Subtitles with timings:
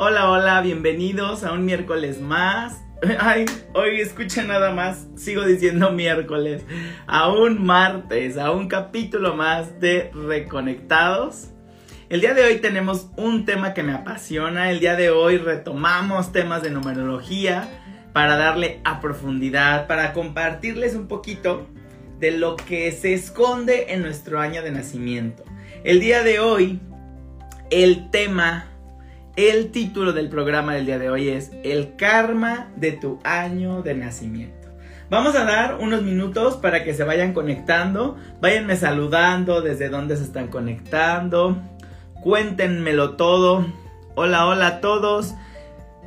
[0.00, 2.80] Hola, hola, bienvenidos a un miércoles más.
[3.18, 6.62] Ay, hoy escucha nada más, sigo diciendo miércoles,
[7.08, 11.48] a un martes, a un capítulo más de Reconectados.
[12.10, 16.30] El día de hoy tenemos un tema que me apasiona, el día de hoy retomamos
[16.30, 17.68] temas de numerología
[18.12, 21.66] para darle a profundidad, para compartirles un poquito
[22.20, 25.42] de lo que se esconde en nuestro año de nacimiento.
[25.82, 26.78] El día de hoy,
[27.72, 28.68] el tema,
[29.38, 33.94] el título del programa del día de hoy es El karma de tu año de
[33.94, 34.68] nacimiento.
[35.10, 40.24] Vamos a dar unos minutos para que se vayan conectando, váyanme saludando desde dónde se
[40.24, 41.56] están conectando,
[42.20, 43.64] cuéntenmelo todo.
[44.16, 45.34] Hola, hola a todos.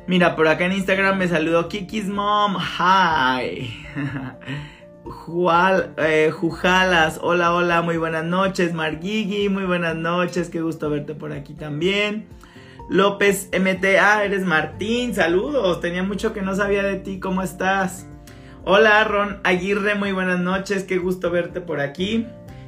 [0.06, 2.58] Mira, por acá en Instagram me saludó Kiki's Mom.
[2.58, 3.74] Hi.
[5.04, 8.74] Jual, eh, Jujalas, hola, hola, muy buenas noches.
[8.74, 12.26] Marguigui, muy buenas noches, qué gusto verte por aquí también.
[12.88, 18.06] López MTA, eres Martín, saludos, tenía mucho que no sabía de ti, ¿cómo estás?
[18.64, 22.26] Hola, Ron Aguirre, muy buenas noches, qué gusto verte por aquí.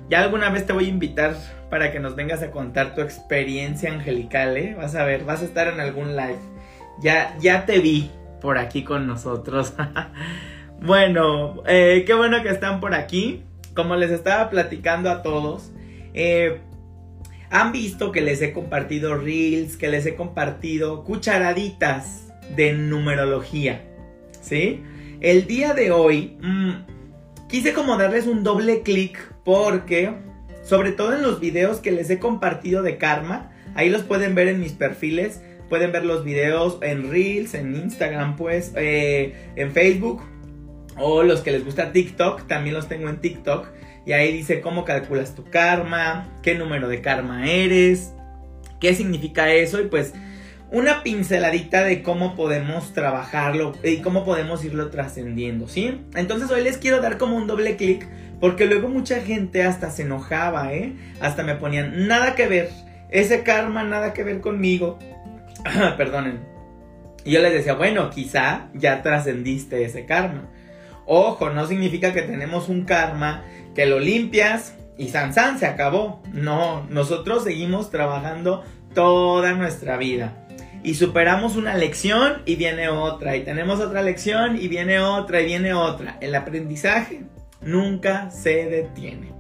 [0.08, 1.36] Ya alguna vez te voy a invitar
[1.70, 4.74] para que nos vengas a contar tu experiencia angelical, ¿eh?
[4.77, 6.39] Vas a ver, vas a estar en algún live.
[7.00, 9.74] Ya, ya te vi por aquí con nosotros.
[10.80, 13.42] Bueno, eh, qué bueno que están por aquí.
[13.74, 15.72] Como les estaba platicando a todos,
[16.12, 16.61] eh,
[17.55, 23.80] han visto que les he compartido reels, que les he compartido cucharaditas de numerología.
[24.41, 24.83] ¿Sí?
[25.20, 30.12] El día de hoy mm, quise como darles un doble clic porque,
[30.64, 34.48] sobre todo en los videos que les he compartido de karma, ahí los pueden ver
[34.48, 35.41] en mis perfiles.
[35.68, 40.22] Pueden ver los videos en Reels, en Instagram, pues, eh, en Facebook
[40.96, 43.68] o los que les gusta TikTok, también los tengo en TikTok.
[44.06, 48.12] Y ahí dice cómo calculas tu karma, qué número de karma eres,
[48.80, 50.12] qué significa eso y pues
[50.70, 56.01] una pinceladita de cómo podemos trabajarlo y cómo podemos irlo trascendiendo, ¿sí?
[56.17, 58.06] Entonces hoy les quiero dar como un doble clic
[58.40, 60.95] porque luego mucha gente hasta se enojaba, ¿eh?
[61.20, 62.70] Hasta me ponían, nada que ver,
[63.11, 64.98] ese karma nada que ver conmigo.
[65.96, 66.40] Perdonen.
[67.24, 70.50] Y yo les decía, bueno, quizá ya trascendiste ese karma.
[71.07, 73.45] Ojo, no significa que tenemos un karma
[73.75, 76.23] que lo limpias y san san se acabó.
[76.33, 80.33] No, nosotros seguimos trabajando toda nuestra vida.
[80.83, 83.37] Y superamos una lección y viene otra.
[83.37, 86.19] Y tenemos otra lección y viene otra y viene otra.
[86.20, 87.23] El aprendizaje
[87.63, 89.33] nunca se detiene.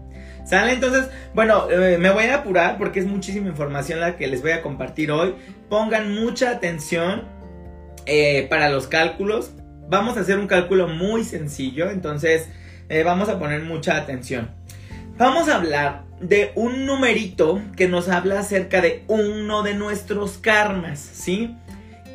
[0.44, 0.72] ¿Sale?
[0.72, 4.52] Entonces, bueno, eh, me voy a apurar porque es muchísima información la que les voy
[4.52, 5.34] a compartir hoy.
[5.70, 7.24] Pongan mucha atención
[8.06, 9.52] eh, para los cálculos
[9.88, 12.48] vamos a hacer un cálculo muy sencillo, entonces
[12.88, 14.50] eh, vamos a poner mucha atención.
[15.16, 20.98] Vamos a hablar de un numerito que nos habla acerca de uno de nuestros karmas,
[20.98, 21.56] ¿sí?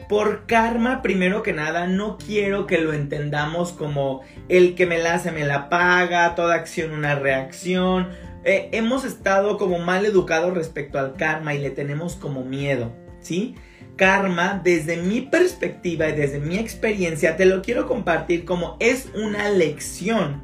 [0.09, 5.13] Por karma, primero que nada, no quiero que lo entendamos como el que me la
[5.13, 8.09] hace me la paga, toda acción una reacción.
[8.43, 12.91] Eh, hemos estado como mal educados respecto al karma y le tenemos como miedo,
[13.21, 13.55] ¿sí?
[13.99, 19.49] Karma, desde mi perspectiva y desde mi experiencia, te lo quiero compartir como es una
[19.49, 20.41] lección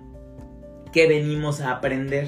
[0.92, 2.28] que venimos a aprender,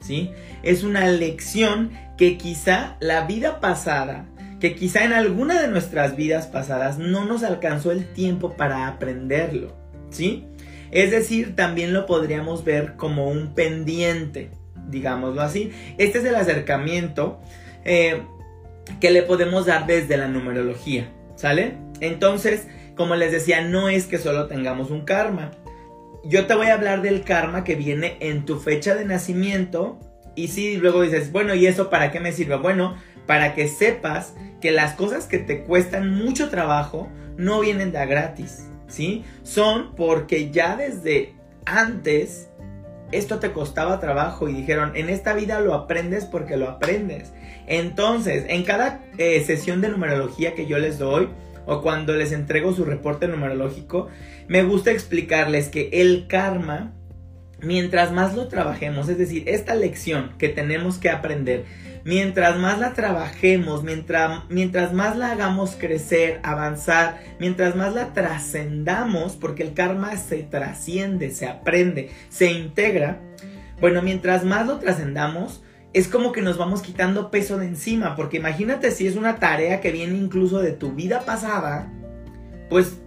[0.00, 0.32] ¿sí?
[0.62, 4.26] Es una lección que quizá la vida pasada,
[4.60, 9.74] que quizá en alguna de nuestras vidas pasadas no nos alcanzó el tiempo para aprenderlo,
[10.10, 10.44] ¿sí?
[10.90, 14.50] Es decir, también lo podríamos ver como un pendiente,
[14.88, 15.72] digámoslo así.
[15.96, 17.40] Este es el acercamiento
[17.84, 18.22] eh,
[19.00, 21.74] que le podemos dar desde la numerología, ¿sale?
[22.00, 25.50] Entonces, como les decía, no es que solo tengamos un karma.
[26.24, 29.98] Yo te voy a hablar del karma que viene en tu fecha de nacimiento.
[30.34, 32.56] Y si luego dices, bueno, ¿y eso para qué me sirve?
[32.56, 32.96] Bueno,
[33.26, 38.66] para que sepas que las cosas que te cuestan mucho trabajo no vienen de gratis,
[38.88, 39.24] ¿sí?
[39.42, 42.48] Son porque ya desde antes
[43.12, 47.32] esto te costaba trabajo y dijeron, en esta vida lo aprendes porque lo aprendes.
[47.66, 51.28] Entonces, en cada eh, sesión de numerología que yo les doy,
[51.66, 54.08] o cuando les entrego su reporte numerológico,
[54.48, 56.92] me gusta explicarles que el karma,
[57.60, 61.64] mientras más lo trabajemos, es decir, esta lección que tenemos que aprender,
[62.04, 69.34] mientras más la trabajemos, mientras, mientras más la hagamos crecer, avanzar, mientras más la trascendamos,
[69.34, 73.20] porque el karma se trasciende, se aprende, se integra,
[73.80, 78.36] bueno, mientras más lo trascendamos, es como que nos vamos quitando peso de encima, porque
[78.36, 81.92] imagínate si es una tarea que viene incluso de tu vida pasada,
[82.68, 82.98] pues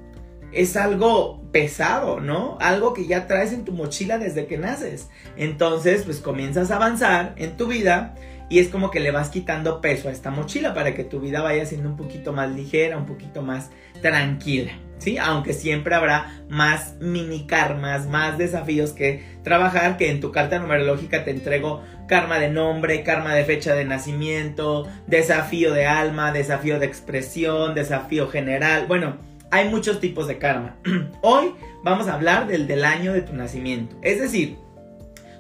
[0.52, 2.58] es algo pesado, ¿no?
[2.60, 5.10] Algo que ya traes en tu mochila desde que naces.
[5.38, 8.16] Entonces, pues comienzas a avanzar en tu vida
[8.50, 11.42] y es como que le vas quitando peso a esta mochila para que tu vida
[11.42, 13.70] vaya siendo un poquito más ligera, un poquito más
[14.02, 14.72] tranquila.
[15.00, 15.18] ¿Sí?
[15.18, 21.24] Aunque siempre habrá más mini karmas, más desafíos que trabajar, que en tu carta numerológica
[21.24, 26.86] te entrego karma de nombre, karma de fecha de nacimiento, desafío de alma, desafío de
[26.86, 28.86] expresión, desafío general.
[28.88, 29.18] Bueno,
[29.52, 30.76] hay muchos tipos de karma.
[31.22, 31.54] Hoy
[31.84, 33.96] vamos a hablar del del año de tu nacimiento.
[34.02, 34.58] Es decir,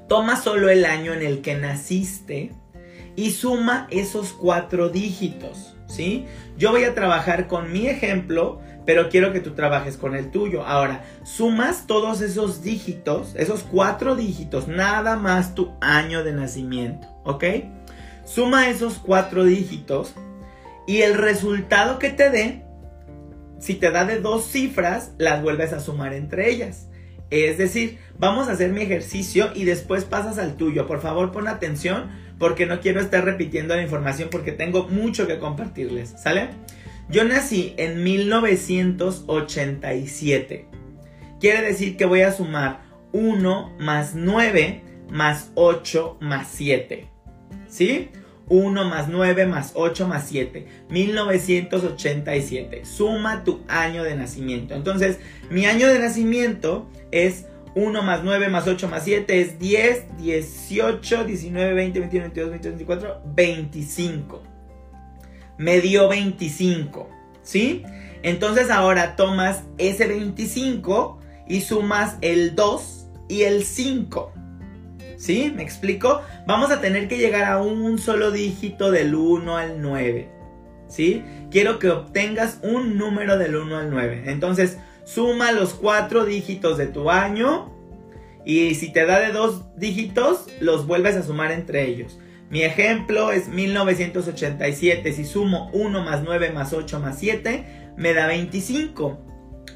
[0.08, 2.52] toma solo el año en el que naciste
[3.16, 6.26] y suma esos cuatro dígitos, ¿sí?
[6.58, 10.66] Yo voy a trabajar con mi ejemplo, pero quiero que tú trabajes con el tuyo.
[10.66, 17.44] Ahora, sumas todos esos dígitos, esos cuatro dígitos, nada más tu año de nacimiento, ¿ok?
[18.26, 20.14] Suma esos cuatro dígitos
[20.88, 22.64] y el resultado que te dé,
[23.60, 26.88] si te da de dos cifras, las vuelves a sumar entre ellas.
[27.30, 30.88] Es decir, vamos a hacer mi ejercicio y después pasas al tuyo.
[30.88, 32.10] Por favor, pon atención
[32.40, 36.50] porque no quiero estar repitiendo la información porque tengo mucho que compartirles, ¿sale?
[37.10, 40.68] Yo nací en 1987.
[41.40, 42.82] Quiere decir que voy a sumar
[43.14, 47.08] 1 más 9 más 8 más 7.
[47.68, 48.10] ¿Sí?
[48.48, 50.68] 1 más 9 más 8 más 7.
[50.90, 52.86] 1987.
[52.86, 54.76] Suma tu año de nacimiento.
[54.76, 55.18] Entonces,
[55.50, 61.24] mi año de nacimiento es 1 más 9 más 8 más 7 es 10, 18,
[61.24, 64.49] 19, 20, 21, 22, 23, 24, 25.
[65.60, 67.08] Me dio 25,
[67.44, 67.84] ¿sí?
[68.24, 74.34] Entonces ahora tomas ese 25 y sumas el 2 y el 5.
[75.18, 75.52] ¿Sí?
[75.54, 76.22] ¿Me explico?
[76.48, 80.30] Vamos a tener que llegar a un solo dígito del 1 al 9.
[80.88, 81.24] ¿Sí?
[81.52, 84.24] Quiero que obtengas un número del 1 al 9.
[84.28, 87.70] Entonces, suma los cuatro dígitos de tu año
[88.46, 92.18] y si te da de dos dígitos, los vuelves a sumar entre ellos.
[92.50, 95.13] Mi ejemplo es 1987.
[95.13, 99.19] Si sumo 1 más 9 más 8 más 7, me da 25.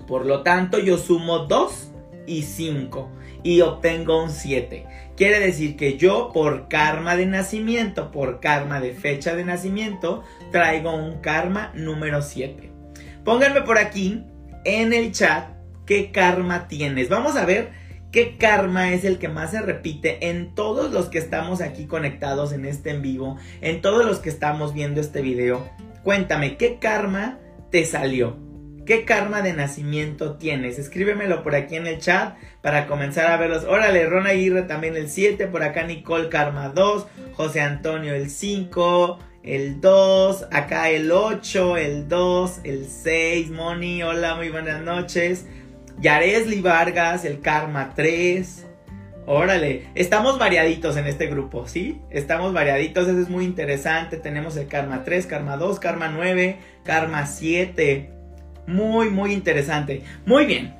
[0.07, 1.91] Por lo tanto, yo sumo 2
[2.25, 3.11] y 5
[3.43, 4.85] y obtengo un 7.
[5.15, 10.95] Quiere decir que yo por karma de nacimiento, por karma de fecha de nacimiento, traigo
[10.95, 12.71] un karma número 7.
[13.23, 14.23] Pónganme por aquí
[14.65, 15.49] en el chat
[15.85, 17.09] qué karma tienes.
[17.09, 17.82] Vamos a ver
[18.13, 22.53] qué karma es el que más se repite en todos los que estamos aquí conectados
[22.53, 25.67] en este en vivo, en todos los que estamos viendo este video.
[26.03, 27.39] Cuéntame, ¿qué karma
[27.71, 28.37] te salió?
[28.85, 30.77] ¿Qué karma de nacimiento tienes?
[30.77, 33.63] Escríbemelo por aquí en el chat para comenzar a verlos.
[33.63, 39.19] Órale, Ron Aguirre también el 7, por acá Nicole Karma 2, José Antonio el 5,
[39.41, 45.47] el 2, acá el 8, el 2, el 6, Moni, hola, muy buenas noches.
[45.99, 48.67] Yaresli Vargas, el Karma 3.
[49.25, 52.01] Órale, estamos variaditos en este grupo, ¿sí?
[52.09, 54.17] Estamos variaditos, eso es muy interesante.
[54.17, 58.09] Tenemos el Karma 3, Karma 2, Karma 9, Karma 7.
[58.67, 60.03] Muy, muy interesante.
[60.25, 60.75] Muy bien.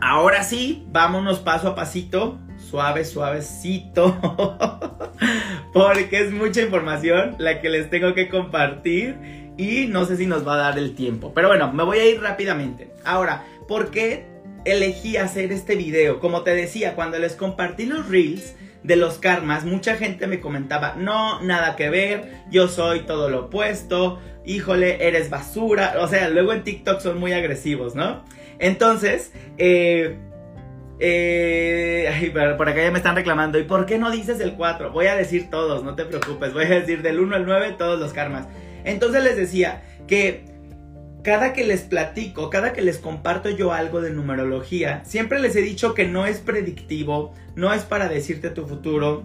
[0.00, 4.18] Ahora sí, vámonos paso a pasito suave, suavecito,
[5.72, 9.16] porque es mucha información la que les tengo que compartir
[9.56, 11.32] y no sé si nos va a dar el tiempo.
[11.34, 12.90] Pero bueno, me voy a ir rápidamente.
[13.04, 14.26] Ahora, ¿por qué
[14.64, 16.20] elegí hacer este video?
[16.20, 20.94] Como te decía, cuando les compartí los reels de los karmas, mucha gente me comentaba,
[20.96, 25.94] no, nada que ver, yo soy todo lo opuesto, híjole, eres basura.
[26.00, 28.24] O sea, luego en TikTok son muy agresivos, ¿no?
[28.58, 30.18] Entonces, eh
[30.98, 33.58] eh, por acá ya me están reclamando.
[33.58, 34.92] ¿Y por qué no dices el 4?
[34.92, 36.52] Voy a decir todos, no te preocupes.
[36.52, 38.46] Voy a decir del 1 al 9 todos los karmas.
[38.84, 40.44] Entonces les decía que
[41.24, 45.62] cada que les platico, cada que les comparto yo algo de numerología, siempre les he
[45.62, 49.24] dicho que no es predictivo, no es para decirte tu futuro,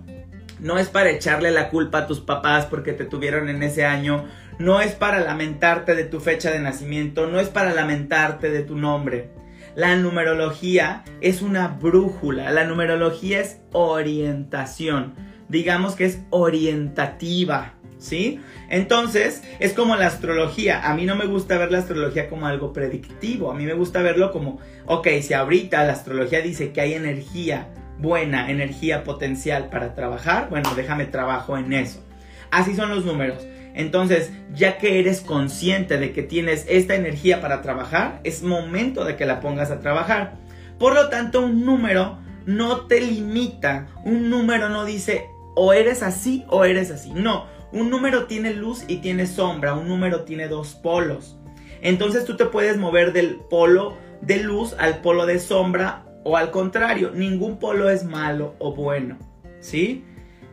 [0.62, 4.26] no es para echarle la culpa a tus papás porque te tuvieron en ese año,
[4.60, 8.78] no es para lamentarte de tu fecha de nacimiento, no es para lamentarte de tu
[8.78, 9.32] nombre.
[9.76, 15.16] La numerología es una brújula, la numerología es orientación,
[15.50, 18.40] digamos que es orientativa, ¿sí?
[18.70, 20.90] Entonces, es como la astrología.
[20.90, 24.02] A mí no me gusta ver la astrología como algo predictivo, a mí me gusta
[24.02, 27.68] verlo como, ok, si ahorita la astrología dice que hay energía
[28.00, 32.04] buena, energía potencial para trabajar, bueno, déjame trabajo en eso.
[32.50, 33.46] Así son los números.
[33.76, 39.16] Entonces, ya que eres consciente de que tienes esta energía para trabajar, es momento de
[39.16, 40.38] que la pongas a trabajar.
[40.80, 43.88] Por lo tanto, un número no te limita.
[44.04, 47.12] Un número no dice o eres así o eres así.
[47.14, 49.74] No, un número tiene luz y tiene sombra.
[49.74, 51.38] Un número tiene dos polos.
[51.82, 56.52] Entonces tú te puedes mover del polo de luz al polo de sombra o al
[56.52, 57.12] contrario.
[57.14, 59.18] Ningún polo es malo o bueno.
[59.60, 60.04] ¿Sí?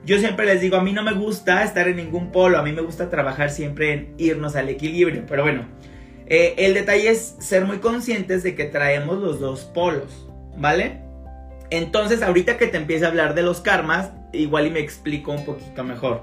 [0.05, 2.71] Yo siempre les digo, a mí no me gusta estar en ningún polo, a mí
[2.71, 5.25] me gusta trabajar siempre en irnos al equilibrio.
[5.27, 5.67] Pero bueno,
[6.27, 11.01] eh, el detalle es ser muy conscientes de que traemos los dos polos, ¿vale?
[11.71, 15.45] Entonces, ahorita que te empiece a hablar de los karmas, igual y me explico un
[15.45, 16.23] poquito mejor.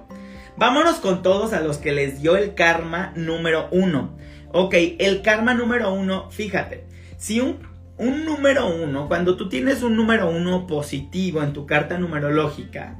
[0.55, 4.15] Vámonos con todos a los que les dio el karma número uno.
[4.51, 6.85] Ok, el karma número uno, fíjate,
[7.17, 7.57] si un,
[7.97, 12.99] número uno, cuando tú tienes un número uno positivo en tu carta numerológica,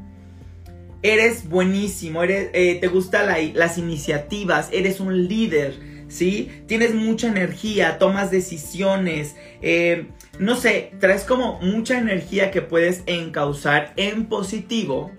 [1.04, 5.76] eres buenísimo, eh, te gustan las iniciativas, eres un líder,
[6.08, 6.50] ¿sí?
[6.66, 10.08] Tienes mucha energía, tomas decisiones, eh,
[10.40, 15.12] no sé, traes como mucha energía que puedes encauzar en positivo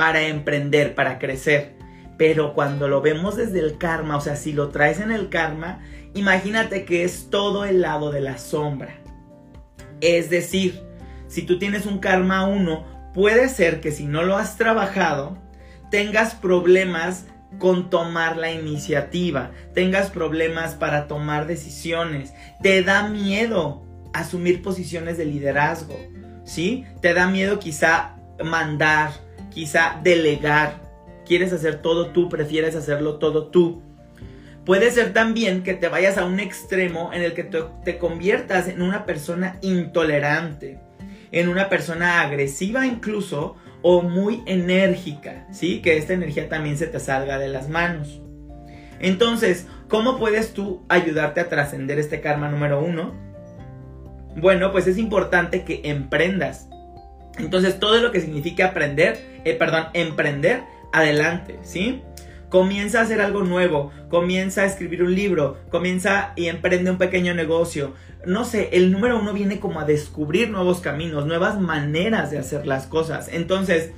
[0.00, 1.74] para emprender, para crecer.
[2.16, 5.80] Pero cuando lo vemos desde el karma, o sea, si lo traes en el karma,
[6.14, 8.94] imagínate que es todo el lado de la sombra.
[10.00, 10.80] Es decir,
[11.28, 15.36] si tú tienes un karma 1, puede ser que si no lo has trabajado,
[15.90, 17.26] tengas problemas
[17.58, 25.26] con tomar la iniciativa, tengas problemas para tomar decisiones, te da miedo asumir posiciones de
[25.26, 25.94] liderazgo,
[26.46, 26.86] ¿sí?
[27.02, 29.10] Te da miedo quizá mandar,
[29.50, 30.80] quizá delegar,
[31.26, 33.82] quieres hacer todo tú, prefieres hacerlo todo tú.
[34.64, 38.68] Puede ser también que te vayas a un extremo en el que te, te conviertas
[38.68, 40.78] en una persona intolerante,
[41.32, 45.80] en una persona agresiva incluso o muy enérgica, ¿sí?
[45.80, 48.20] Que esta energía también se te salga de las manos.
[49.00, 53.14] Entonces, ¿cómo puedes tú ayudarte a trascender este karma número uno?
[54.36, 56.69] Bueno, pues es importante que emprendas.
[57.38, 62.02] Entonces, todo lo que significa aprender, eh, perdón, emprender, adelante, ¿sí?
[62.48, 67.32] Comienza a hacer algo nuevo, comienza a escribir un libro, comienza y emprende un pequeño
[67.32, 67.94] negocio.
[68.26, 72.66] No sé, el número uno viene como a descubrir nuevos caminos, nuevas maneras de hacer
[72.66, 73.28] las cosas.
[73.32, 73.92] Entonces,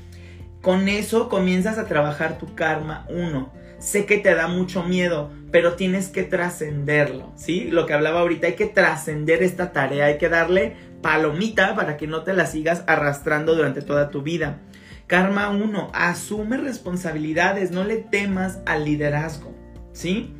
[0.60, 3.52] con eso comienzas a trabajar tu karma uno.
[3.78, 7.68] Sé que te da mucho miedo, pero tienes que trascenderlo, ¿sí?
[7.70, 12.06] Lo que hablaba ahorita, hay que trascender esta tarea, hay que darle palomita para que
[12.06, 14.60] no te la sigas arrastrando durante toda tu vida.
[15.06, 19.54] Karma 1, asume responsabilidades, no le temas al liderazgo,
[19.92, 20.32] ¿sí?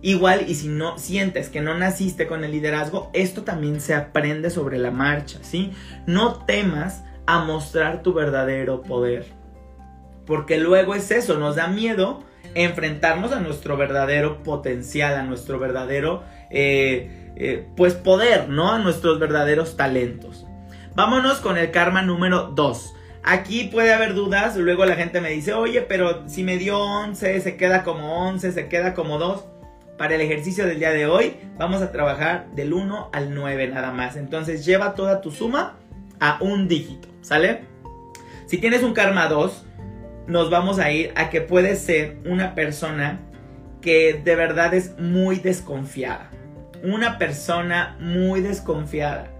[0.00, 4.50] Igual, y si no sientes que no naciste con el liderazgo, esto también se aprende
[4.50, 5.72] sobre la marcha, ¿sí?
[6.06, 9.26] No temas a mostrar tu verdadero poder.
[10.26, 16.24] Porque luego es eso, nos da miedo enfrentarnos a nuestro verdadero potencial, a nuestro verdadero,
[16.50, 18.72] eh, eh, pues poder, ¿no?
[18.72, 20.46] A nuestros verdaderos talentos.
[20.94, 22.94] Vámonos con el karma número 2.
[23.24, 27.40] Aquí puede haber dudas, luego la gente me dice, oye, pero si me dio 11,
[27.40, 29.44] se queda como 11, se queda como 2.
[29.96, 33.92] Para el ejercicio del día de hoy vamos a trabajar del 1 al 9 nada
[33.92, 34.16] más.
[34.16, 35.76] Entonces lleva toda tu suma
[36.18, 37.60] a un dígito, ¿sale?
[38.46, 39.64] Si tienes un karma 2,
[40.26, 43.20] nos vamos a ir a que puedes ser una persona
[43.80, 46.30] que de verdad es muy desconfiada.
[46.82, 49.30] Una persona muy desconfiada.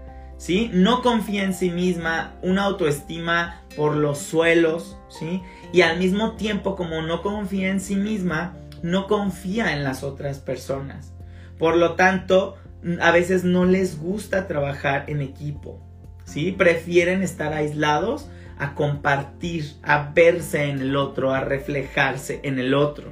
[0.43, 0.69] ¿sí?
[0.73, 5.41] No confía en sí misma, una autoestima por los suelos, ¿sí?
[5.71, 10.39] Y al mismo tiempo, como no confía en sí misma, no confía en las otras
[10.39, 11.13] personas.
[11.57, 12.57] Por lo tanto,
[12.99, 15.81] a veces no les gusta trabajar en equipo,
[16.25, 16.51] ¿sí?
[16.51, 23.11] Prefieren estar aislados a compartir, a verse en el otro, a reflejarse en el otro.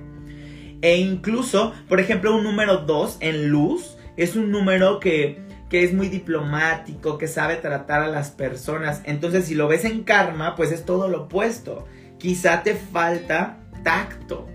[0.82, 5.41] E incluso, por ejemplo, un número 2 en luz es un número que
[5.72, 9.01] que es muy diplomático, que sabe tratar a las personas.
[9.06, 11.88] Entonces, si lo ves en karma, pues es todo lo opuesto.
[12.18, 14.50] Quizá te falta tacto,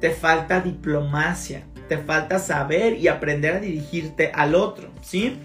[0.00, 5.38] te falta diplomacia, te falta saber y aprender a dirigirte al otro, ¿sí?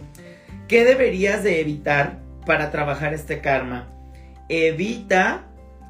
[0.68, 3.89] ¿Qué deberías de evitar para trabajar este karma?
[4.50, 5.44] Evita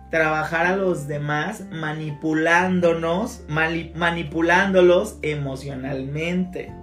[0.10, 6.74] trabajar a los demás manipulándonos, manipulándolos emocionalmente,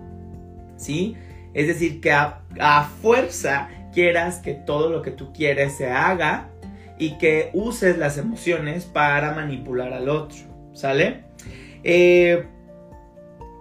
[0.78, 1.16] ¿sí?
[1.52, 6.48] Es decir, que a, fuerza quieras que todo lo que tú quieres se haga
[6.98, 10.38] y que uses las emociones para manipular al otro,
[10.72, 11.24] ¿sale?
[11.84, 12.46] Eh,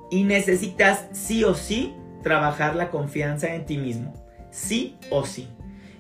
[0.09, 1.93] y necesitas sí o sí
[2.24, 4.13] trabajar la confianza en ti mismo,
[4.51, 5.50] sí o sí.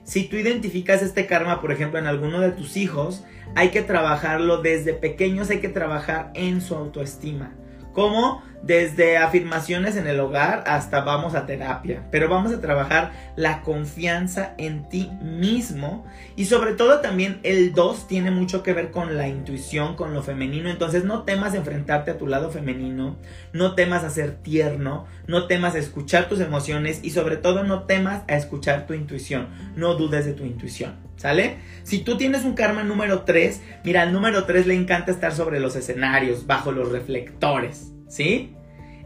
[0.03, 4.61] Si tú identificas este karma, por ejemplo, en alguno de tus hijos, hay que trabajarlo
[4.61, 7.55] desde pequeños, hay que trabajar en su autoestima.
[7.91, 8.41] ¿Cómo?
[8.67, 14.53] Desde afirmaciones en el hogar hasta vamos a terapia, pero vamos a trabajar la confianza
[14.57, 16.05] en ti mismo
[16.35, 20.21] y sobre todo también el 2 tiene mucho que ver con la intuición, con lo
[20.21, 23.15] femenino, entonces no temas enfrentarte a tu lado femenino,
[23.53, 27.83] no temas a ser tierno, no temas a escuchar tus emociones y sobre todo no
[27.83, 29.47] temas a escuchar tu intuición,
[29.77, 31.07] no dudes de tu intuición.
[31.15, 31.57] ¿Sale?
[31.81, 35.59] Si tú tienes un karma número 3, mira, al número 3 le encanta estar sobre
[35.59, 37.93] los escenarios, bajo los reflectores.
[38.07, 38.53] ¿sí?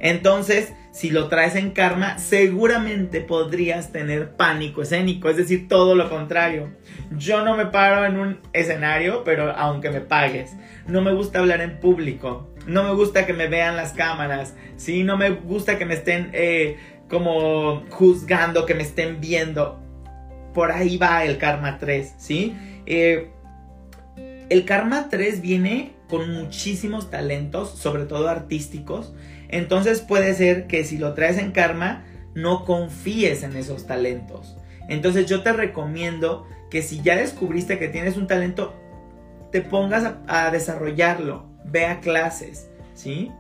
[0.04, 6.10] Entonces, si lo traes en karma, seguramente podrías tener pánico escénico, es decir, todo lo
[6.10, 6.72] contrario.
[7.12, 10.56] Yo no me paro en un escenario, pero aunque me pagues.
[10.88, 12.50] No me gusta hablar en público.
[12.66, 14.56] No me gusta que me vean las cámaras.
[14.76, 16.78] Sí, no me gusta que me estén eh,
[17.08, 19.80] como juzgando, que me estén viendo.
[20.56, 22.56] Por ahí va el karma 3, ¿sí?
[22.88, 23.30] Eh,
[24.50, 29.14] el karma 3 viene con muchísimos talentos, sobre todo artísticos.
[29.52, 34.58] Entonces puede ser que si lo traes en karma, no confíes en esos talentos.
[34.88, 38.74] Entonces yo te recomiendo que si ya descubriste que tienes un talento,
[39.52, 43.32] te pongas a, desarrollarlo, ve a clases, ¿sí?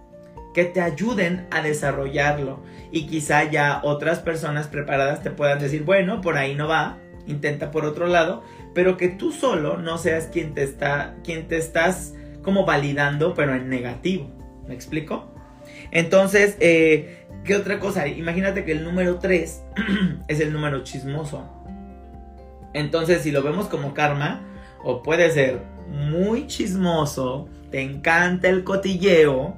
[0.53, 2.62] Que te ayuden a desarrollarlo.
[2.91, 7.72] Y quizá ya otras personas preparadas te puedan decir, bueno, por ahí no va, intenta
[7.72, 12.13] por otro lado, pero que tú solo no seas quien te está, quien te estás
[12.44, 14.30] como validando, pero en negativo.
[14.68, 15.30] ¿Me explico?
[15.91, 18.07] Entonces, eh, ¿qué otra cosa?
[18.07, 19.63] Imagínate que el número 3
[20.27, 21.50] es el número chismoso.
[22.74, 24.41] Entonces, si lo vemos como karma,
[24.83, 29.57] o puede ser muy chismoso, te encanta el cotilleo,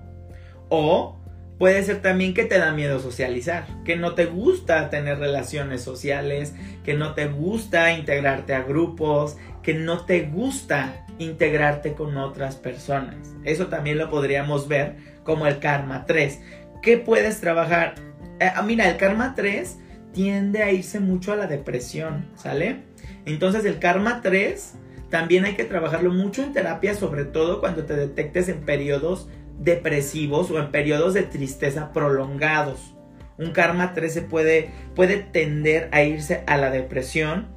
[0.70, 1.20] o
[1.60, 6.54] puede ser también que te da miedo socializar, que no te gusta tener relaciones sociales,
[6.84, 13.16] que no te gusta integrarte a grupos, que no te gusta integrarte con otras personas.
[13.44, 16.40] Eso también lo podríamos ver como el karma 3.
[16.82, 17.96] ¿Qué puedes trabajar?
[18.40, 19.78] Eh, ah, mira, el karma 3
[20.14, 22.82] tiende a irse mucho a la depresión, ¿sale?
[23.26, 24.76] Entonces el karma 3
[25.10, 30.50] también hay que trabajarlo mucho en terapia, sobre todo cuando te detectes en periodos depresivos
[30.52, 32.96] o en periodos de tristeza prolongados.
[33.38, 37.53] Un karma 3 se puede, puede tender a irse a la depresión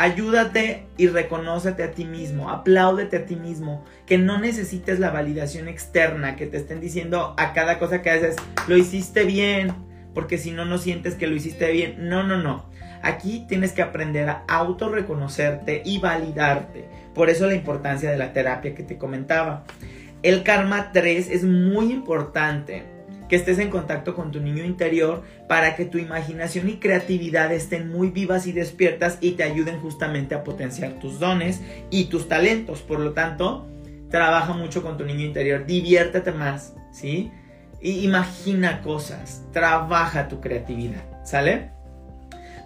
[0.00, 5.66] Ayúdate y reconócete a ti mismo, apláudete a ti mismo, que no necesites la validación
[5.66, 8.36] externa, que te estén diciendo a cada cosa que haces,
[8.68, 9.74] lo hiciste bien,
[10.14, 12.08] porque si no, no sientes que lo hiciste bien.
[12.08, 12.70] No, no, no.
[13.02, 16.84] Aquí tienes que aprender a autorreconocerte y validarte.
[17.12, 19.64] Por eso la importancia de la terapia que te comentaba.
[20.22, 22.84] El karma 3 es muy importante
[23.28, 27.90] que estés en contacto con tu niño interior para que tu imaginación y creatividad estén
[27.90, 31.60] muy vivas y despiertas y te ayuden justamente a potenciar tus dones
[31.90, 32.80] y tus talentos.
[32.82, 33.68] Por lo tanto,
[34.10, 37.30] trabaja mucho con tu niño interior, diviértete más, ¿sí?
[37.80, 41.70] Y imagina cosas, trabaja tu creatividad, ¿sale?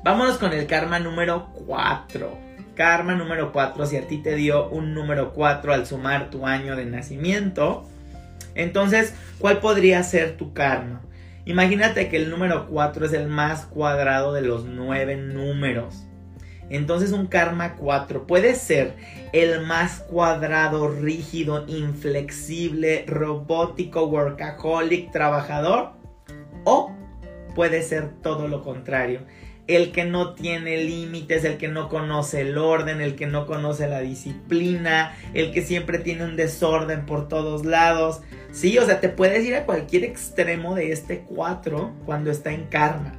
[0.05, 2.53] Vámonos con el karma número 4.
[2.75, 6.75] Karma número 4, si a ti te dio un número 4 al sumar tu año
[6.75, 7.87] de nacimiento,
[8.55, 11.03] entonces, ¿cuál podría ser tu karma?
[11.45, 16.05] Imagínate que el número 4 es el más cuadrado de los 9 números.
[16.71, 18.95] Entonces un karma 4 puede ser
[19.33, 25.93] el más cuadrado, rígido, inflexible, robótico, workaholic, trabajador.
[26.65, 26.93] O
[27.55, 29.21] puede ser todo lo contrario
[29.67, 33.87] el que no tiene límites, el que no conoce el orden, el que no conoce
[33.89, 38.23] la disciplina, el que siempre tiene un desorden por todos lados.
[38.51, 42.65] Sí, o sea, te puedes ir a cualquier extremo de este 4 cuando está en
[42.65, 43.15] karma.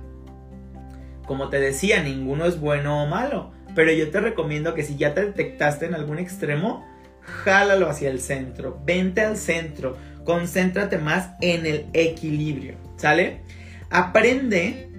[1.25, 5.13] Como te decía, ninguno es bueno o malo, pero yo te recomiendo que si ya
[5.13, 6.85] te detectaste en algún extremo,
[7.21, 13.41] jálalo hacia el centro, vente al centro, concéntrate más en el equilibrio, ¿sale?
[13.89, 14.89] Aprende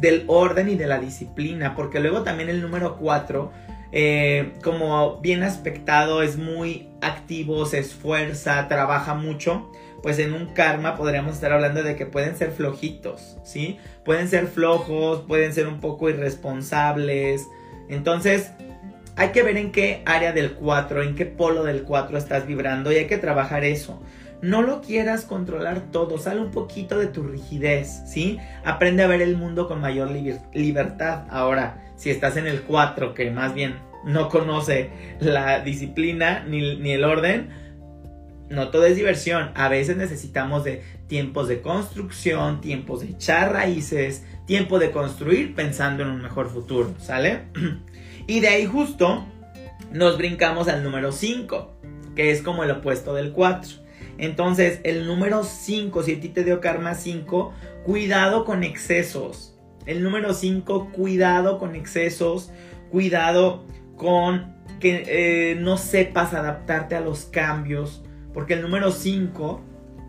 [0.00, 3.50] del orden y de la disciplina, porque luego también el número 4,
[3.92, 9.70] eh, como bien aspectado, es muy activo, se esfuerza, trabaja mucho,
[10.02, 13.78] pues en un karma podríamos estar hablando de que pueden ser flojitos, ¿sí?
[14.04, 17.46] Pueden ser flojos, pueden ser un poco irresponsables,
[17.88, 18.52] entonces
[19.16, 22.92] hay que ver en qué área del 4, en qué polo del 4 estás vibrando
[22.92, 24.00] y hay que trabajar eso.
[24.40, 28.38] No lo quieras controlar todo, sale un poquito de tu rigidez, ¿sí?
[28.64, 30.10] Aprende a ver el mundo con mayor
[30.54, 31.24] libertad.
[31.28, 36.92] Ahora, si estás en el 4, que más bien no conoce la disciplina ni, ni
[36.92, 37.50] el orden,
[38.48, 39.50] no todo es diversión.
[39.54, 46.02] A veces necesitamos de tiempos de construcción, tiempos de echar raíces, tiempo de construir pensando
[46.02, 47.42] en un mejor futuro, ¿sale?
[48.26, 49.26] y de ahí justo
[49.92, 51.80] nos brincamos al número 5,
[52.14, 53.87] que es como el opuesto del 4.
[54.18, 57.52] Entonces, el número 5, si a ti te dio karma 5,
[57.84, 59.56] cuidado con excesos.
[59.86, 62.50] El número 5, cuidado con excesos,
[62.90, 63.64] cuidado
[63.96, 68.04] con que eh, no sepas adaptarte a los cambios,
[68.34, 69.60] porque el número 5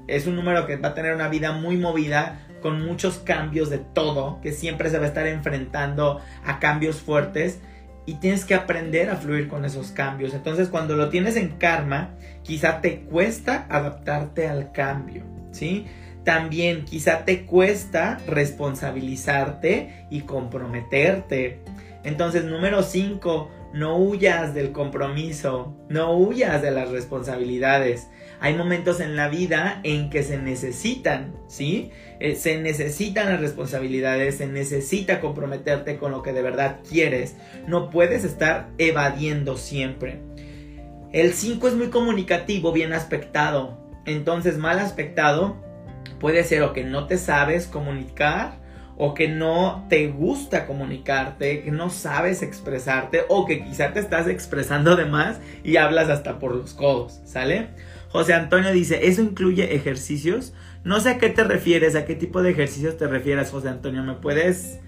[0.07, 3.77] es un número que va a tener una vida muy movida, con muchos cambios de
[3.77, 7.61] todo, que siempre se va a estar enfrentando a cambios fuertes
[8.09, 10.33] y tienes que aprender a fluir con esos cambios.
[10.33, 15.85] Entonces cuando lo tienes en karma, quizá te cuesta adaptarte al cambio, ¿sí?
[16.23, 21.59] También quizá te cuesta responsabilizarte y comprometerte.
[22.03, 28.07] Entonces, número 5, no huyas del compromiso, no huyas de las responsabilidades.
[28.41, 31.91] Hay momentos en la vida en que se necesitan, ¿sí?
[32.19, 37.35] Eh, se necesitan las responsabilidades, se necesita comprometerte con lo que de verdad quieres.
[37.67, 40.21] No puedes estar evadiendo siempre.
[41.11, 43.77] El 5 es muy comunicativo, bien aspectado.
[44.05, 45.57] Entonces, mal aspectado
[46.19, 48.59] puede ser o que no te sabes comunicar
[49.01, 54.27] o que no te gusta comunicarte, que no sabes expresarte o que quizá te estás
[54.27, 57.69] expresando de más y hablas hasta por los codos, ¿sale?
[58.09, 60.53] José Antonio dice, ¿eso incluye ejercicios?
[60.83, 64.03] No sé a qué te refieres, a qué tipo de ejercicios te refieres, José Antonio.
[64.03, 64.79] ¿Me puedes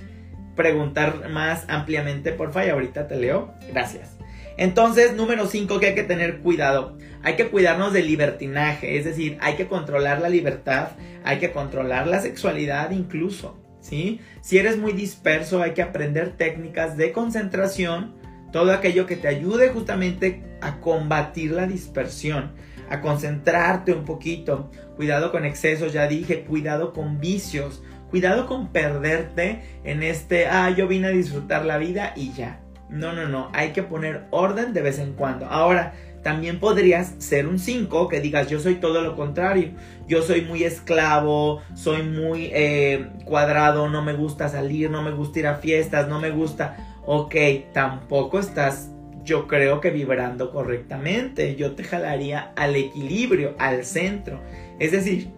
[0.55, 2.67] preguntar más ampliamente, por favor?
[2.67, 3.53] Y ahorita te leo.
[3.71, 4.17] Gracias.
[4.57, 6.97] Entonces, número 5, que hay que tener cuidado.
[7.23, 10.89] Hay que cuidarnos del libertinaje, es decir, hay que controlar la libertad,
[11.23, 13.59] hay que controlar la sexualidad incluso.
[13.81, 14.19] ¿sí?
[14.41, 18.15] Si eres muy disperso, hay que aprender técnicas de concentración,
[18.51, 22.51] todo aquello que te ayude justamente a combatir la dispersión,
[22.91, 24.69] a concentrarte un poquito.
[24.95, 30.87] Cuidado con excesos, ya dije, cuidado con vicios, cuidado con perderte en este, ah, yo
[30.87, 32.59] vine a disfrutar la vida y ya.
[32.89, 35.45] No, no, no, hay que poner orden de vez en cuando.
[35.45, 39.71] Ahora, también podrías ser un 5 que digas yo soy todo lo contrario.
[40.07, 45.39] Yo soy muy esclavo, soy muy eh, cuadrado, no me gusta salir, no me gusta
[45.39, 46.87] ir a fiestas, no me gusta...
[47.03, 47.33] Ok,
[47.73, 48.90] tampoco estás
[49.23, 51.55] yo creo que vibrando correctamente.
[51.55, 54.41] Yo te jalaría al equilibrio, al centro.
[54.79, 55.29] Es decir,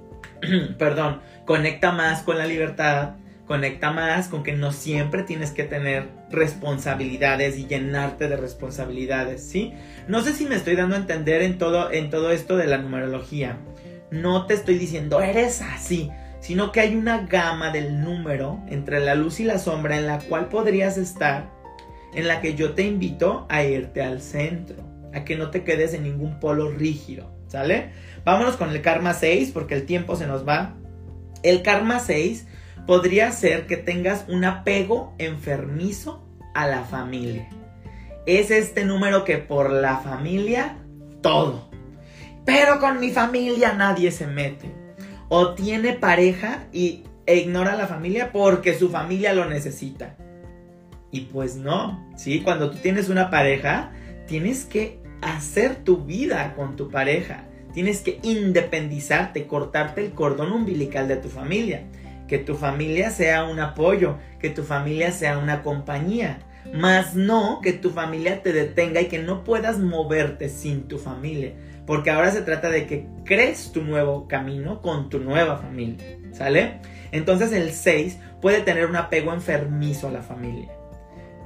[0.77, 3.15] perdón, conecta más con la libertad,
[3.47, 9.73] conecta más con que no siempre tienes que tener responsabilidades y llenarte de responsabilidades, ¿sí?
[10.07, 12.77] No sé si me estoy dando a entender en todo, en todo esto de la
[12.77, 13.57] numerología.
[14.11, 19.15] No te estoy diciendo eres así, sino que hay una gama del número entre la
[19.15, 21.49] luz y la sombra en la cual podrías estar,
[22.15, 24.77] en la que yo te invito a irte al centro,
[25.13, 27.91] a que no te quedes en ningún polo rígido, ¿sale?
[28.25, 30.75] Vámonos con el karma 6 porque el tiempo se nos va.
[31.43, 32.47] El karma 6
[32.87, 37.49] podría ser que tengas un apego enfermizo a la familia.
[38.25, 40.77] Es este número que por la familia,
[41.21, 41.69] todo.
[42.45, 44.71] Pero con mi familia nadie se mete.
[45.29, 50.15] O tiene pareja y, e ignora la familia porque su familia lo necesita.
[51.13, 52.41] Y pues no, ¿sí?
[52.41, 53.93] Cuando tú tienes una pareja,
[54.27, 57.45] tienes que hacer tu vida con tu pareja.
[57.73, 61.85] Tienes que independizarte, cortarte el cordón umbilical de tu familia
[62.27, 66.39] que tu familia sea un apoyo, que tu familia sea una compañía,
[66.73, 71.53] más no que tu familia te detenga y que no puedas moverte sin tu familia,
[71.85, 76.79] porque ahora se trata de que crees tu nuevo camino con tu nueva familia, ¿sale?
[77.11, 80.71] Entonces el 6 puede tener un apego enfermizo a la familia.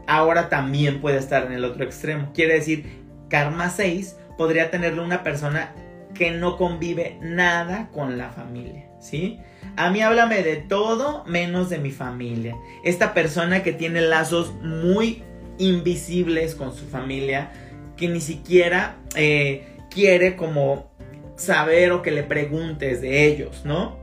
[0.07, 2.31] Ahora también puede estar en el otro extremo.
[2.33, 2.85] Quiere decir,
[3.29, 5.73] karma 6 podría tenerlo una persona
[6.13, 9.39] que no convive nada con la familia, ¿sí?
[9.75, 12.55] A mí háblame de todo menos de mi familia.
[12.83, 15.23] Esta persona que tiene lazos muy
[15.59, 17.51] invisibles con su familia,
[17.95, 20.91] que ni siquiera eh, quiere como
[21.35, 23.97] saber o que le preguntes de ellos, ¿no?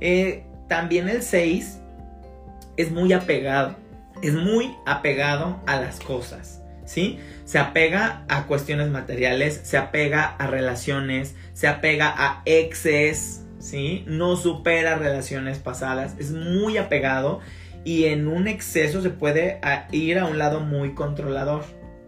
[0.00, 1.80] Eh, también el 6
[2.76, 3.76] es muy apegado,
[4.22, 7.18] es muy apegado a las cosas, ¿sí?
[7.44, 14.04] Se apega a cuestiones materiales, se apega a relaciones, se apega a exes, ¿sí?
[14.06, 17.40] No supera relaciones pasadas, es muy apegado
[17.84, 19.60] y en un exceso se puede
[19.92, 21.64] ir a un lado muy controlador,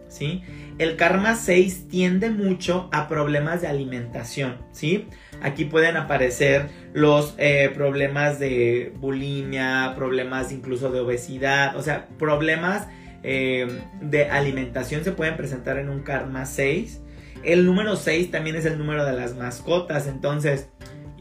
[0.07, 0.43] ¿sí?
[0.79, 5.07] El karma 6 tiende mucho a problemas de alimentación, ¿sí?
[5.41, 12.87] Aquí pueden aparecer los eh, problemas de bulimia, problemas incluso de obesidad, o sea, problemas
[13.23, 13.67] eh,
[14.01, 17.01] de alimentación se pueden presentar en un karma 6.
[17.43, 20.69] El número 6 también es el número de las mascotas, entonces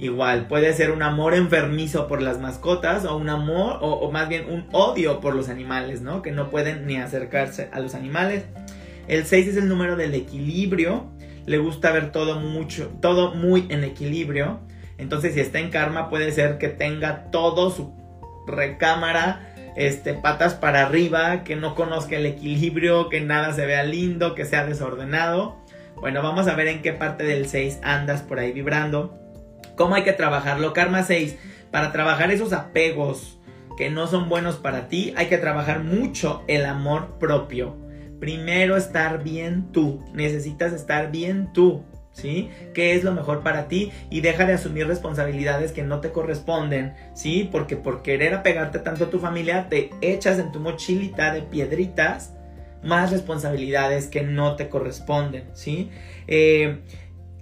[0.02, 4.50] Igual, puede ser un amor enfermizo por las mascotas o un amor, o, más bien
[4.50, 6.22] un odio por los animales, ¿no?
[6.22, 8.42] Que no pueden ni acercarse a los animales.
[9.06, 11.08] El 6 es el número del equilibrio.
[11.46, 14.60] Le gusta ver todo mucho, todo muy en equilibrio.
[14.98, 17.92] Entonces, si está en karma, puede ser que tenga todo su
[18.46, 24.34] recámara, este, patas para arriba, que no conozca el equilibrio, que nada se vea lindo,
[24.34, 25.56] que sea desordenado.
[25.96, 29.18] Bueno, vamos a ver en qué parte del 6 andas por ahí vibrando.
[29.76, 30.72] ¿Cómo hay que trabajarlo?
[30.72, 31.36] Karma 6,
[31.70, 33.38] para trabajar esos apegos
[33.76, 37.81] que no son buenos para ti, hay que trabajar mucho el amor propio.
[38.22, 41.82] Primero estar bien tú, necesitas estar bien tú.
[42.12, 42.50] ¿sí?
[42.72, 43.90] ¿Qué es lo mejor para ti?
[44.10, 47.48] Y deja de asumir responsabilidades que no te corresponden, ¿sí?
[47.50, 52.32] Porque por querer apegarte tanto a tu familia, te echas en tu mochilita de piedritas
[52.84, 55.90] más responsabilidades que no te corresponden, ¿sí?
[56.28, 56.78] Eh,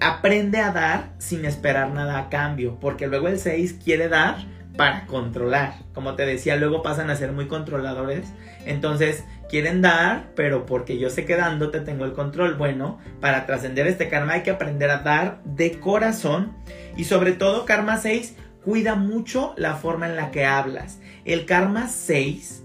[0.00, 4.38] aprende a dar sin esperar nada a cambio, porque luego el 6 quiere dar
[4.80, 5.74] para controlar.
[5.92, 8.32] Como te decía, luego pasan a ser muy controladores.
[8.64, 12.54] Entonces, quieren dar, pero porque yo sé que dándote tengo el control.
[12.54, 16.56] Bueno, para trascender este karma hay que aprender a dar de corazón.
[16.96, 20.98] Y sobre todo, karma 6, cuida mucho la forma en la que hablas.
[21.26, 22.64] El karma 6,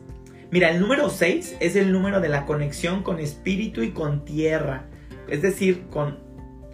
[0.51, 4.85] mira, el número 6 es el número de la conexión con espíritu y con tierra.
[5.27, 6.19] Es decir, con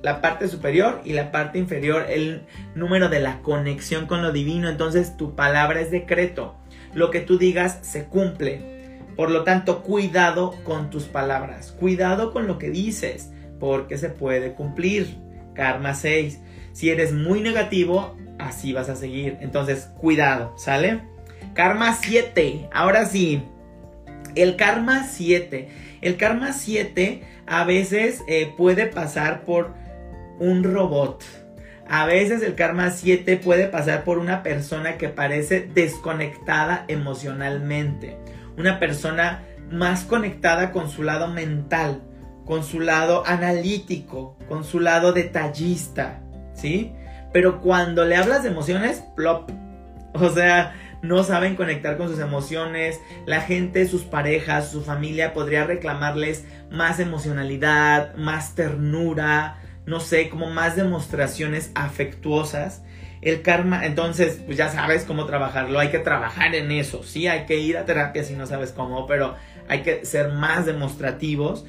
[0.01, 2.43] la parte superior y la parte inferior, el
[2.75, 4.69] número de la conexión con lo divino.
[4.69, 6.55] Entonces tu palabra es decreto.
[6.93, 8.71] Lo que tú digas se cumple.
[9.15, 11.71] Por lo tanto, cuidado con tus palabras.
[11.79, 15.17] Cuidado con lo que dices, porque se puede cumplir.
[15.53, 16.39] Karma 6.
[16.73, 19.37] Si eres muy negativo, así vas a seguir.
[19.41, 21.01] Entonces, cuidado, ¿sale?
[21.53, 22.69] Karma 7.
[22.73, 23.43] Ahora sí.
[24.35, 25.69] El karma 7.
[26.01, 29.73] El karma 7 a veces eh, puede pasar por
[30.41, 31.23] un robot.
[31.87, 38.17] A veces el karma 7 puede pasar por una persona que parece desconectada emocionalmente.
[38.57, 42.01] Una persona más conectada con su lado mental,
[42.45, 46.21] con su lado analítico, con su lado detallista,
[46.53, 46.93] ¿sí?
[47.31, 49.51] Pero cuando le hablas de emociones, plop.
[50.13, 50.73] O sea,
[51.03, 52.99] no saben conectar con sus emociones.
[53.25, 60.49] La gente, sus parejas, su familia podría reclamarles más emocionalidad, más ternura, no sé, como
[60.49, 62.83] más demostraciones afectuosas.
[63.21, 67.45] El karma, entonces, pues ya sabes cómo trabajarlo, hay que trabajar en eso, sí, hay
[67.45, 69.35] que ir a terapia si no sabes cómo, pero
[69.67, 71.65] hay que ser más demostrativos.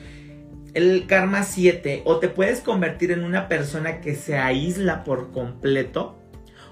[0.72, 6.18] El karma 7, o te puedes convertir en una persona que se aísla por completo,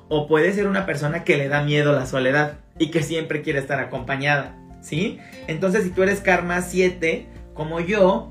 [0.08, 3.58] o puedes ser una persona que le da miedo la soledad y que siempre quiere
[3.58, 5.18] estar acompañada, ¿sí?
[5.46, 8.30] Entonces, si tú eres karma 7, como yo,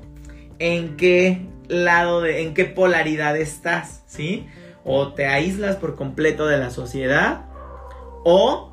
[0.58, 4.46] ¿en qué lado de, en qué polaridad estás, ¿sí?
[4.84, 7.46] O te aíslas por completo de la sociedad
[8.24, 8.70] o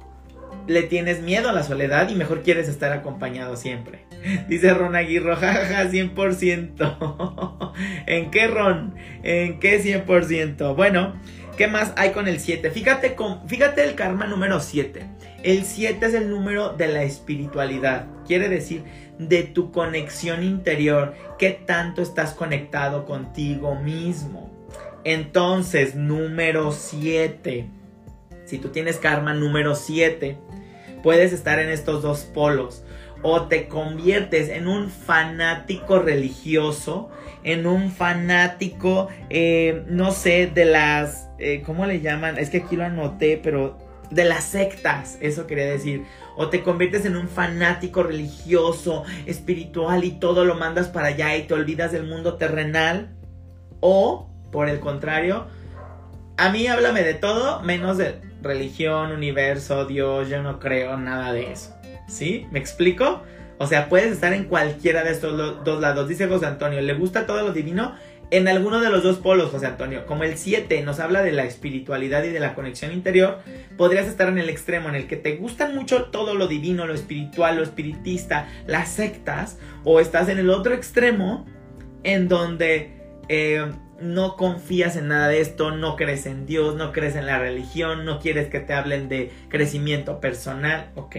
[0.67, 4.05] le tienes miedo a la soledad y mejor quieres estar acompañado siempre.
[4.47, 7.73] Dice Ron Aguirre, jajaja, 100%.
[8.05, 8.95] ¿En qué Ron?
[9.23, 10.75] ¿En qué 100%?
[10.75, 11.15] Bueno,
[11.57, 12.71] ¿qué más hay con el 7?
[12.71, 15.05] Fíjate, con, fíjate el karma número 7.
[15.43, 18.07] El 7 es el número de la espiritualidad.
[18.25, 18.83] Quiere decir,
[19.19, 24.51] de tu conexión interior, qué tanto estás conectado contigo mismo.
[25.03, 27.69] Entonces, número 7.
[28.45, 30.37] Si tú tienes karma número 7,
[31.03, 32.83] puedes estar en estos dos polos.
[33.23, 37.09] O te conviertes en un fanático religioso,
[37.43, 42.37] en un fanático, eh, no sé, de las, eh, ¿cómo le llaman?
[42.37, 43.77] Es que aquí lo anoté, pero
[44.09, 46.05] de las sectas, eso quería decir.
[46.35, 51.43] O te conviertes en un fanático religioso, espiritual y todo lo mandas para allá y
[51.43, 53.09] te olvidas del mundo terrenal.
[53.79, 55.47] O, por el contrario,
[56.37, 61.51] a mí háblame de todo menos de religión, universo, Dios, yo no creo nada de
[61.51, 61.75] eso.
[62.07, 62.47] ¿Sí?
[62.51, 63.23] ¿Me explico?
[63.59, 66.07] O sea, puedes estar en cualquiera de estos dos lados.
[66.07, 67.95] Dice José Antonio, ¿le gusta todo lo divino?
[68.29, 71.45] En alguno de los dos polos, José Antonio, como el 7 nos habla de la
[71.45, 73.39] espiritualidad y de la conexión interior,
[73.77, 76.93] podrías estar en el extremo en el que te gustan mucho todo lo divino, lo
[76.93, 81.45] espiritual, lo espiritista, las sectas, o estás en el otro extremo
[82.03, 82.91] en donde
[83.29, 83.65] eh,
[84.01, 88.05] no confías en nada de esto, no crees en Dios, no crees en la religión,
[88.05, 91.15] no quieres que te hablen de crecimiento personal, ok.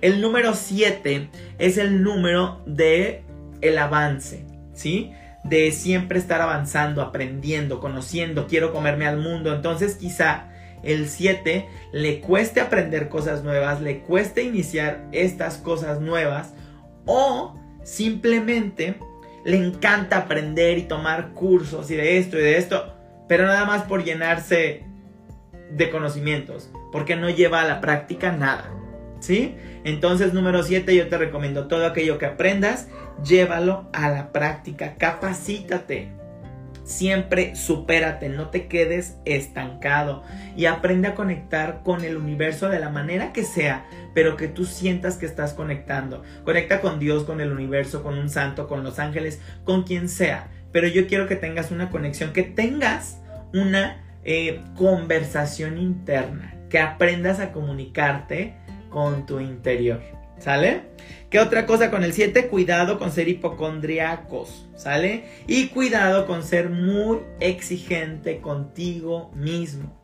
[0.00, 1.28] El número 7
[1.58, 3.22] es el número de
[3.62, 5.12] el avance, ¿sí?
[5.48, 9.54] De siempre estar avanzando, aprendiendo, conociendo, quiero comerme al mundo.
[9.54, 10.48] Entonces quizá
[10.82, 16.54] el 7 le cueste aprender cosas nuevas, le cueste iniciar estas cosas nuevas
[17.04, 18.96] o simplemente
[19.44, 22.92] le encanta aprender y tomar cursos y de esto y de esto,
[23.28, 24.84] pero nada más por llenarse
[25.70, 28.70] de conocimientos, porque no lleva a la práctica nada.
[29.26, 29.56] ¿Sí?
[29.82, 32.86] Entonces, número 7, yo te recomiendo todo aquello que aprendas,
[33.24, 36.12] llévalo a la práctica, capacítate.
[36.84, 40.22] Siempre supérate, no te quedes estancado
[40.56, 43.84] y aprende a conectar con el universo de la manera que sea,
[44.14, 46.22] pero que tú sientas que estás conectando.
[46.44, 50.50] Conecta con Dios, con el universo, con un santo, con los ángeles, con quien sea.
[50.70, 53.20] Pero yo quiero que tengas una conexión, que tengas
[53.52, 58.54] una eh, conversación interna, que aprendas a comunicarte
[58.96, 60.00] con tu interior.
[60.38, 60.84] ¿Sale?
[61.28, 62.48] ¿Qué otra cosa con el 7?
[62.48, 65.26] Cuidado con ser hipocondriacos, ¿sale?
[65.46, 69.94] Y cuidado con ser muy exigente contigo mismo.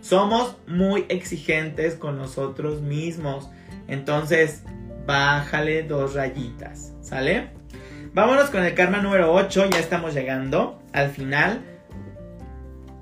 [0.00, 3.50] Somos muy exigentes con nosotros mismos.
[3.86, 4.62] Entonces,
[5.04, 7.50] bájale dos rayitas, ¿sale?
[8.14, 11.60] Vámonos con el karma número 8, ya estamos llegando al final.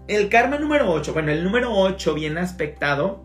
[0.09, 3.25] El karma número 8, bueno, el número 8 bien aspectado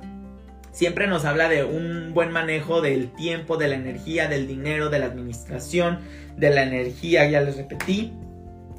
[0.72, 5.00] siempre nos habla de un buen manejo del tiempo, de la energía, del dinero, de
[5.00, 6.00] la administración,
[6.38, 8.14] de la energía, ya les repetí.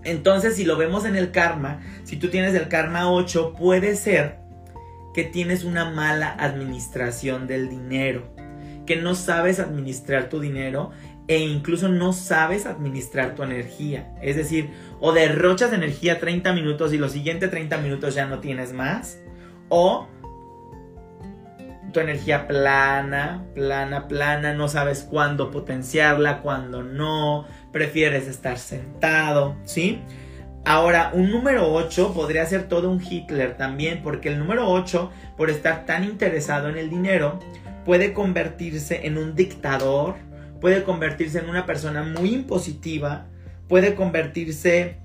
[0.04, 4.38] Entonces, si lo vemos en el karma, si tú tienes el karma 8, puede ser
[5.14, 8.34] que tienes una mala administración del dinero,
[8.86, 10.90] que no sabes administrar tu dinero
[11.28, 14.12] e incluso no sabes administrar tu energía.
[14.22, 18.72] Es decir, o derrochas energía 30 minutos y los siguientes 30 minutos ya no tienes
[18.72, 19.20] más,
[19.68, 20.08] o
[21.92, 30.00] tu energía plana, plana, plana, no sabes cuándo potenciarla, cuándo no, prefieres estar sentado, ¿sí?
[30.64, 35.50] Ahora, un número 8 podría ser todo un Hitler también, porque el número 8, por
[35.50, 37.40] estar tan interesado en el dinero,
[37.84, 40.14] puede convertirse en un dictador,
[40.60, 43.26] puede convertirse en una persona muy impositiva,
[43.68, 44.98] puede convertirse...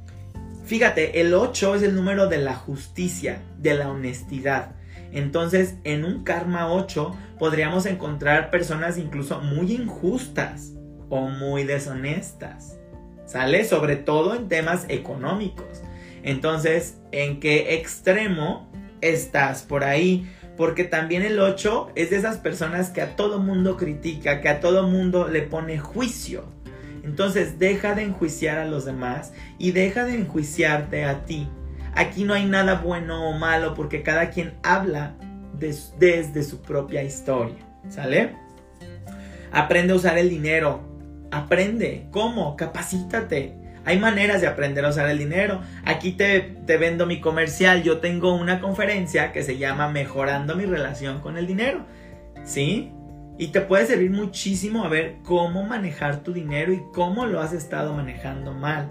[0.65, 4.76] Fíjate, el 8 es el número de la justicia, de la honestidad.
[5.11, 10.73] Entonces, en un karma 8 podríamos encontrar personas incluso muy injustas
[11.09, 12.79] o muy deshonestas.
[13.25, 13.65] ¿Sale?
[13.65, 15.81] Sobre todo en temas económicos.
[16.23, 20.29] Entonces, ¿en qué extremo estás por ahí?
[20.55, 24.59] Porque también el 8 es de esas personas que a todo mundo critica, que a
[24.59, 26.45] todo mundo le pone juicio.
[27.03, 31.47] Entonces deja de enjuiciar a los demás y deja de enjuiciarte a ti.
[31.95, 35.13] Aquí no hay nada bueno o malo porque cada quien habla
[35.59, 37.57] desde su propia historia.
[37.89, 38.35] ¿Sale?
[39.51, 40.81] Aprende a usar el dinero.
[41.31, 42.07] Aprende.
[42.11, 42.55] ¿Cómo?
[42.55, 43.55] Capacítate.
[43.85, 45.61] Hay maneras de aprender a usar el dinero.
[45.85, 47.83] Aquí te, te, vendo mi comercial.
[47.83, 51.85] Yo tengo una conferencia que se llama Mejorando mi relación con el dinero.
[52.43, 52.91] ¿Sí?
[53.37, 57.53] Y te puede servir muchísimo a ver cómo manejar tu dinero y cómo lo has
[57.53, 58.89] estado manejando mal.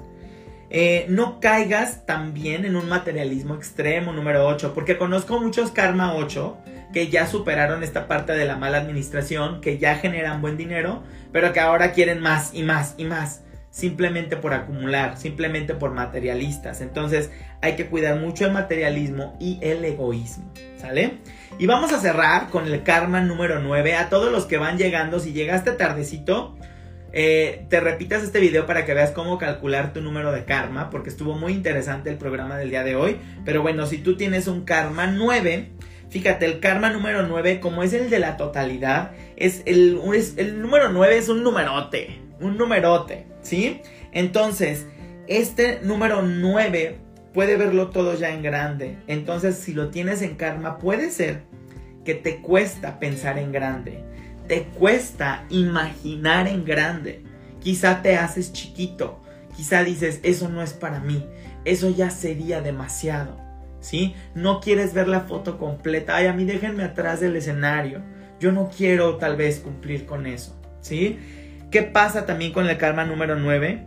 [0.71, 6.57] Eh, no caigas también en un materialismo extremo número 8, porque conozco muchos karma 8
[6.93, 11.03] que ya superaron esta parte de la mala administración, que ya generan buen dinero,
[11.33, 16.81] pero que ahora quieren más y más y más, simplemente por acumular, simplemente por materialistas.
[16.81, 21.19] Entonces hay que cuidar mucho el materialismo y el egoísmo, ¿sale?
[21.59, 23.95] Y vamos a cerrar con el karma número 9.
[23.95, 26.57] A todos los que van llegando, si llegaste tardecito,
[27.19, 31.09] eh, te repitas este video para que veas cómo calcular tu número de karma, porque
[31.09, 33.17] estuvo muy interesante el programa del día de hoy.
[33.47, 35.71] Pero bueno, si tú tienes un karma 9,
[36.11, 39.99] fíjate, el karma número 9, como es el de la totalidad, es el,
[40.37, 43.81] el número 9 es un numerote, un numerote, ¿sí?
[44.13, 44.87] Entonces,
[45.27, 46.99] este número 9
[47.33, 48.99] puede verlo todo ya en grande.
[49.07, 51.45] Entonces, si lo tienes en karma, puede ser
[52.05, 54.05] que te cuesta pensar en grande
[54.49, 57.23] te cuesta imaginar en grande.
[57.61, 59.21] Quizá te haces chiquito,
[59.57, 61.27] quizá dices, eso no es para mí,
[61.65, 63.41] eso ya sería demasiado,
[63.81, 64.15] ¿sí?
[64.35, 68.03] No quieres ver la foto completa, ay, a mí déjenme atrás del escenario,
[68.39, 71.19] yo no quiero tal vez cumplir con eso, ¿sí?
[71.71, 73.85] ¿Qué pasa también con el karma número 9?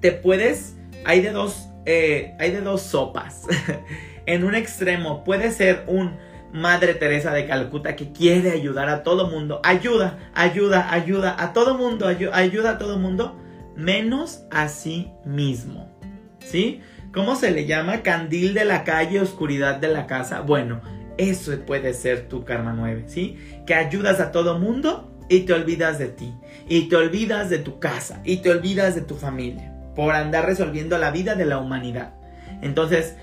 [0.00, 3.42] Te puedes, hay de dos, eh, hay de dos sopas.
[4.26, 6.16] en un extremo puede ser un
[6.54, 9.60] Madre Teresa de Calcuta que quiere ayudar a todo mundo.
[9.64, 13.36] Ayuda, ayuda, ayuda a todo mundo, ayuda a todo mundo,
[13.74, 15.90] menos a sí mismo.
[16.38, 16.80] ¿Sí?
[17.12, 18.02] ¿Cómo se le llama?
[18.02, 20.42] Candil de la calle, oscuridad de la casa.
[20.42, 20.80] Bueno,
[21.18, 23.36] eso puede ser tu karma 9, ¿sí?
[23.66, 26.34] Que ayudas a todo mundo y te olvidas de ti.
[26.68, 28.20] Y te olvidas de tu casa.
[28.24, 29.74] Y te olvidas de tu familia.
[29.96, 32.14] Por andar resolviendo la vida de la humanidad.
[32.62, 33.16] Entonces,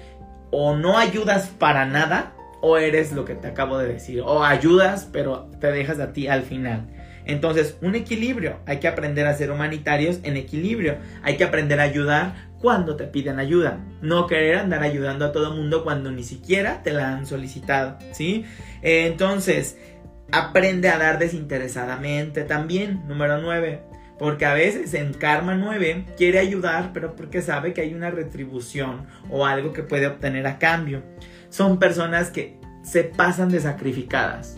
[0.51, 5.09] o no ayudas para nada o eres lo que te acabo de decir, o ayudas,
[5.11, 6.87] pero te dejas a ti al final.
[7.25, 8.59] Entonces, un equilibrio.
[8.65, 10.97] Hay que aprender a ser humanitarios en equilibrio.
[11.23, 13.79] Hay que aprender a ayudar cuando te piden ayuda.
[14.01, 18.45] No querer andar ayudando a todo mundo cuando ni siquiera te la han solicitado, ¿sí?
[18.81, 19.77] entonces,
[20.31, 23.07] aprende a dar desinteresadamente también.
[23.07, 23.83] Número 9.
[24.17, 29.07] Porque a veces en Karma 9 quiere ayudar, pero porque sabe que hay una retribución
[29.31, 31.01] o algo que puede obtener a cambio.
[31.51, 34.57] Son personas que se pasan de sacrificadas,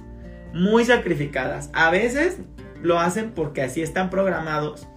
[0.54, 1.72] muy sacrificadas.
[1.74, 2.38] A veces
[2.84, 4.88] lo hacen porque así están programados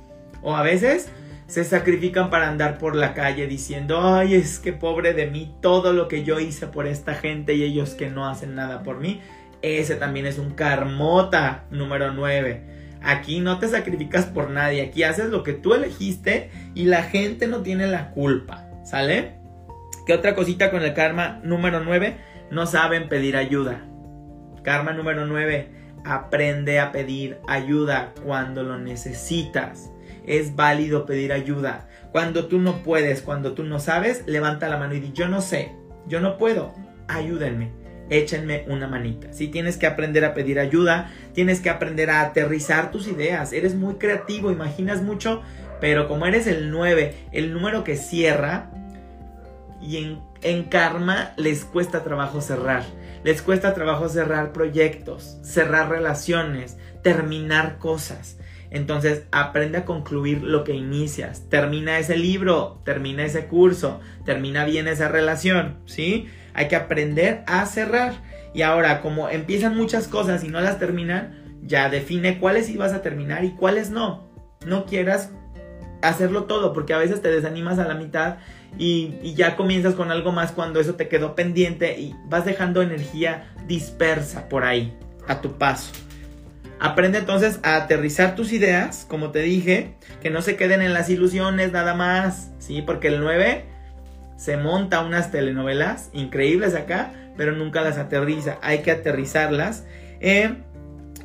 [0.42, 1.09] o a veces
[1.47, 5.94] se sacrifican para andar por la calle diciendo, ay, es que pobre de mí, todo
[5.94, 9.22] lo que yo hice por esta gente y ellos que no hacen nada por mí.
[9.62, 12.99] Ese también es un karmota número 9.
[13.03, 17.47] Aquí no te sacrificas por nadie, aquí haces lo que tú elegiste y la gente
[17.47, 19.36] no tiene la culpa, ¿sale?
[20.07, 22.16] ¿Qué otra cosita con el karma número 9?
[22.52, 23.84] No saben pedir ayuda.
[24.62, 25.68] Karma número 9,
[26.04, 29.90] aprende a pedir ayuda cuando lo necesitas.
[30.24, 31.88] Es válido pedir ayuda.
[32.12, 35.40] Cuando tú no puedes, cuando tú no sabes, levanta la mano y di, yo no
[35.40, 35.72] sé,
[36.07, 36.72] yo no puedo,
[37.09, 37.72] ayúdenme
[38.09, 39.32] échenme una manita.
[39.32, 43.52] Si tienes que aprender a pedir ayuda, tienes que aprender a aterrizar tus ideas.
[43.52, 45.42] Eres muy creativo, imaginas mucho,
[45.80, 48.70] pero como eres el 9, el número que cierra,
[49.80, 52.84] y en, karma les cuesta trabajo cerrar.
[53.24, 58.38] Les cuesta trabajo cerrar proyectos, cerrar relaciones, terminar cosas.
[58.70, 61.48] Entonces aprende a concluir lo que inicias.
[61.48, 66.28] Termina ese libro, termina ese curso, termina bien esa relación, ¿sí?
[66.54, 68.14] Hay que aprender a cerrar.
[68.54, 73.02] Y ahora, como empiezan muchas cosas y no las terminan, ya define cuáles ibas a
[73.02, 74.28] terminar y cuáles no.
[74.64, 75.30] No quieras
[76.03, 78.36] hacerlo todo porque a veces te desanimas a la mitad
[78.78, 83.53] y, ya comienzas con algo más cuando eso te quedó pendiente y vas dejando energía
[83.66, 85.92] dispersa por ahí a tu paso.
[86.78, 91.09] Aprende entonces a aterrizar tus ideas, como te dije, que no se queden en las
[91.09, 92.82] ilusiones nada más, ¿sí?
[92.82, 93.64] Porque el 9
[94.36, 98.59] se monta unas telenovelas increíbles acá, pero nunca las aterriza.
[98.61, 99.86] Hay que aterrizarlas.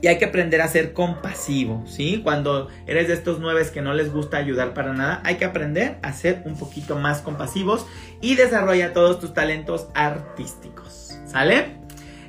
[0.02, 2.22] Y hay que aprender a ser compasivo, ¿sí?
[2.24, 5.98] Cuando eres de estos nueve que no les gusta ayudar para nada, hay que aprender
[6.02, 7.86] a ser un poquito más compasivos
[8.20, 11.80] y desarrolla todos tus talentos artísticos, ¿sale?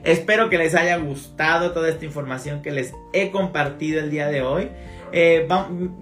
[0.04, 4.42] Espero que les haya gustado toda esta información que les he compartido el día de
[4.42, 4.68] hoy.
[5.12, 5.46] Eh,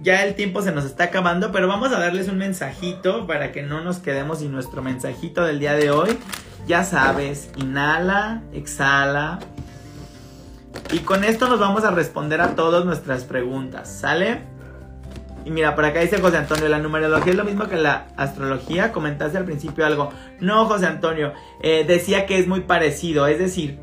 [0.01, 3.61] ya el tiempo se nos está acabando, pero vamos a darles un mensajito para que
[3.61, 6.17] no nos quedemos sin nuestro mensajito del día de hoy.
[6.67, 9.39] Ya sabes, inhala, exhala.
[10.91, 14.41] Y con esto nos vamos a responder a todas nuestras preguntas, ¿sale?
[15.45, 18.91] Y mira, por acá dice José Antonio, la numerología es lo mismo que la astrología.
[18.91, 20.11] Comentaste al principio algo.
[20.39, 23.25] No, José Antonio, eh, decía que es muy parecido.
[23.27, 23.79] Es decir,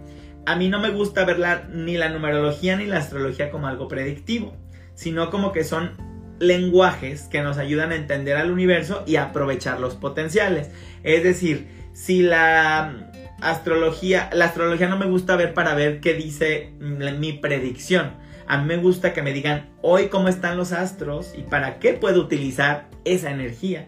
[0.46, 4.54] a mí no me gusta ver ni la numerología ni la astrología como algo predictivo
[4.98, 5.92] sino como que son
[6.40, 10.72] lenguajes que nos ayudan a entender al universo y aprovechar los potenciales.
[11.04, 13.07] Es decir, si la
[13.40, 18.12] astrología, la astrología no me gusta ver para ver qué dice mi predicción.
[18.46, 21.92] A mí me gusta que me digan hoy cómo están los astros y para qué
[21.92, 23.86] puedo utilizar esa energía.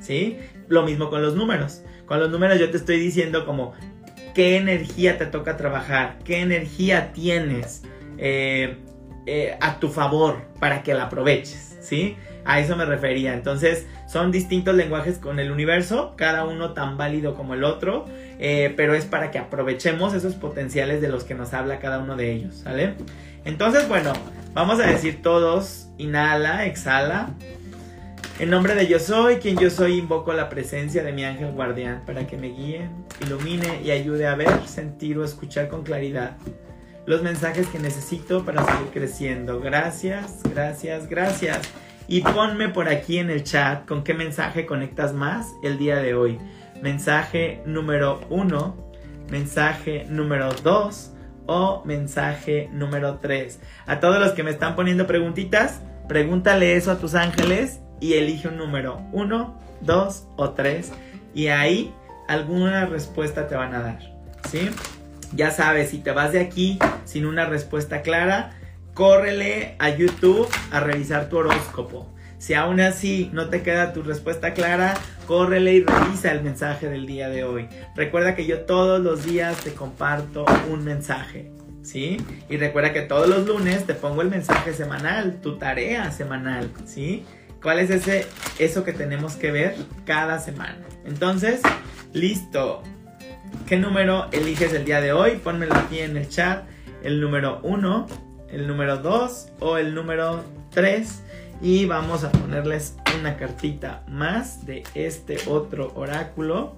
[0.00, 0.38] ¿Sí?
[0.68, 1.82] Lo mismo con los números.
[2.06, 3.74] Con los números yo te estoy diciendo como
[4.34, 7.82] qué energía te toca trabajar, qué energía tienes.
[8.18, 8.76] Eh,
[9.24, 12.16] eh, a tu favor para que la aproveches, ¿sí?
[12.44, 13.34] A eso me refería.
[13.34, 18.04] Entonces, son distintos lenguajes con el universo, cada uno tan válido como el otro,
[18.38, 22.16] eh, pero es para que aprovechemos esos potenciales de los que nos habla cada uno
[22.16, 22.94] de ellos, ¿sale?
[23.44, 24.12] Entonces, bueno,
[24.54, 27.30] vamos a decir todos, inhala, exhala.
[28.38, 32.02] En nombre de yo soy, quien yo soy, invoco la presencia de mi ángel guardián
[32.06, 32.88] para que me guíe,
[33.20, 36.36] ilumine y ayude a ver, sentir o escuchar con claridad
[37.06, 39.60] los mensajes que necesito para seguir creciendo.
[39.60, 41.60] Gracias, gracias, gracias.
[42.08, 46.14] Y ponme por aquí en el chat con qué mensaje conectas más el día de
[46.14, 46.38] hoy.
[46.82, 48.92] Mensaje número uno,
[49.30, 51.12] mensaje número dos
[51.46, 53.60] o mensaje número tres.
[53.86, 58.48] A todos los que me están poniendo preguntitas, pregúntale eso a tus ángeles y elige
[58.48, 60.92] un número uno, dos o tres.
[61.34, 61.94] Y ahí
[62.28, 63.98] alguna respuesta te van a dar.
[64.50, 64.70] ¿Sí?
[65.34, 68.52] Ya sabes, si te vas de aquí sin una respuesta clara,
[68.94, 72.12] córrele a YouTube a revisar tu horóscopo.
[72.38, 74.94] Si aún así no te queda tu respuesta clara,
[75.26, 77.68] córrele y revisa el mensaje del día de hoy.
[77.94, 82.16] Recuerda que yo todos los días te comparto un mensaje, ¿sí?
[82.50, 87.24] Y recuerda que todos los lunes te pongo el mensaje semanal, tu tarea semanal, ¿sí?
[87.62, 88.26] ¿Cuál es ese
[88.58, 90.84] eso que tenemos que ver cada semana?
[91.04, 91.60] Entonces,
[92.12, 92.82] listo.
[93.68, 95.36] ¿Qué número eliges el día de hoy?
[95.36, 96.64] Pónmelo aquí en el chat.
[97.04, 101.22] El número 1, el número 2 o el número 3.
[101.60, 106.76] Y vamos a ponerles una cartita más de este otro oráculo.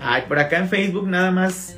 [0.00, 1.76] Ay, por acá en Facebook nada más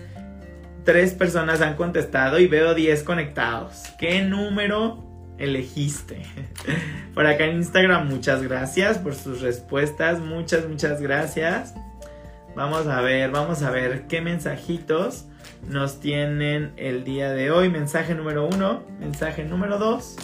[0.84, 3.84] tres personas han contestado y veo 10 conectados.
[3.98, 5.10] ¿Qué número
[5.40, 6.22] elegiste.
[7.14, 10.20] Por acá en Instagram, muchas gracias por sus respuestas.
[10.20, 11.74] Muchas, muchas gracias.
[12.54, 15.24] Vamos a ver, vamos a ver qué mensajitos
[15.68, 17.68] nos tienen el día de hoy.
[17.68, 20.16] Mensaje número uno, mensaje número dos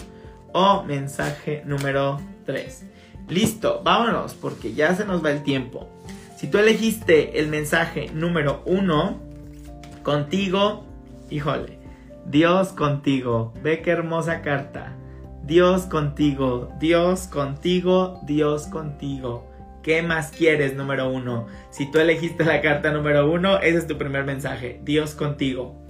[0.53, 2.85] o mensaje número tres.
[3.29, 5.89] Listo, vámonos porque ya se nos va el tiempo.
[6.37, 9.19] Si tú elegiste el mensaje número uno,
[10.03, 10.85] contigo,
[11.29, 11.79] híjole,
[12.25, 13.53] Dios contigo.
[13.61, 14.93] Ve qué hermosa carta.
[15.43, 19.47] Dios contigo, Dios contigo, Dios contigo.
[19.87, 21.47] ¿Qué más quieres, número uno?
[21.69, 24.81] Si tú elegiste la carta número uno, ese es tu primer mensaje.
[24.83, 25.81] Dios contigo.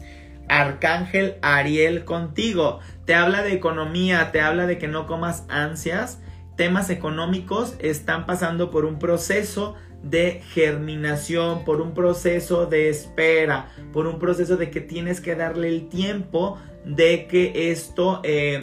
[0.47, 2.79] Arcángel Ariel contigo.
[3.05, 6.21] Te habla de economía, te habla de que no comas ansias.
[6.55, 9.73] Temas económicos están pasando por un proceso
[10.03, 15.69] de germinación, por un proceso de espera, por un proceso de que tienes que darle
[15.69, 18.61] el tiempo de que esto, eh,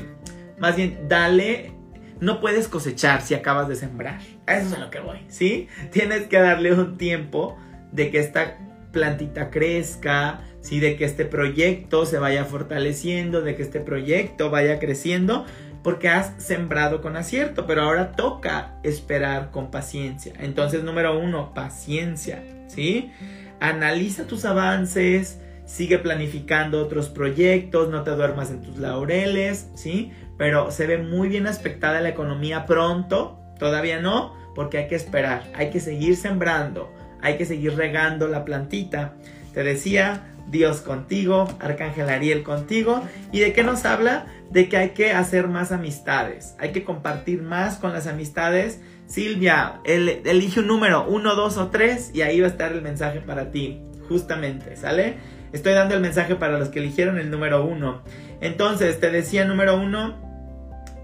[0.59, 1.75] más bien, dale
[2.21, 4.21] no puedes cosechar si acabas de sembrar.
[4.47, 5.69] Eso es a lo que voy, ¿sí?
[5.91, 7.57] Tienes que darle un tiempo
[7.93, 8.59] de que esta
[8.93, 10.81] plantita crezca, ¿sí?
[10.81, 15.47] De que este proyecto se vaya fortaleciendo, de que este proyecto vaya creciendo,
[15.83, 20.33] porque has sembrado con acierto, pero ahora toca esperar con paciencia.
[20.39, 23.13] Entonces, número uno, paciencia, ¿sí?
[23.61, 30.13] Analiza tus avances, sigue planificando otros proyectos, no te duermas en tus laureles, ¿sí?
[30.37, 35.45] pero se ve muy bien aspectada la economía pronto, todavía no, porque hay que esperar,
[35.55, 39.15] hay que seguir sembrando, hay que seguir regando la plantita.
[39.53, 43.03] Te decía, Dios contigo, Arcángel Ariel contigo,
[43.33, 44.27] ¿y de qué nos habla?
[44.51, 48.81] De que hay que hacer más amistades, hay que compartir más con las amistades.
[49.07, 53.21] Silvia, elige un número, uno, dos o tres, y ahí va a estar el mensaje
[53.21, 55.17] para ti, justamente, ¿sale?
[55.53, 58.03] Estoy dando el mensaje para los que eligieron el número uno.
[58.41, 60.24] Entonces, te decía número uno,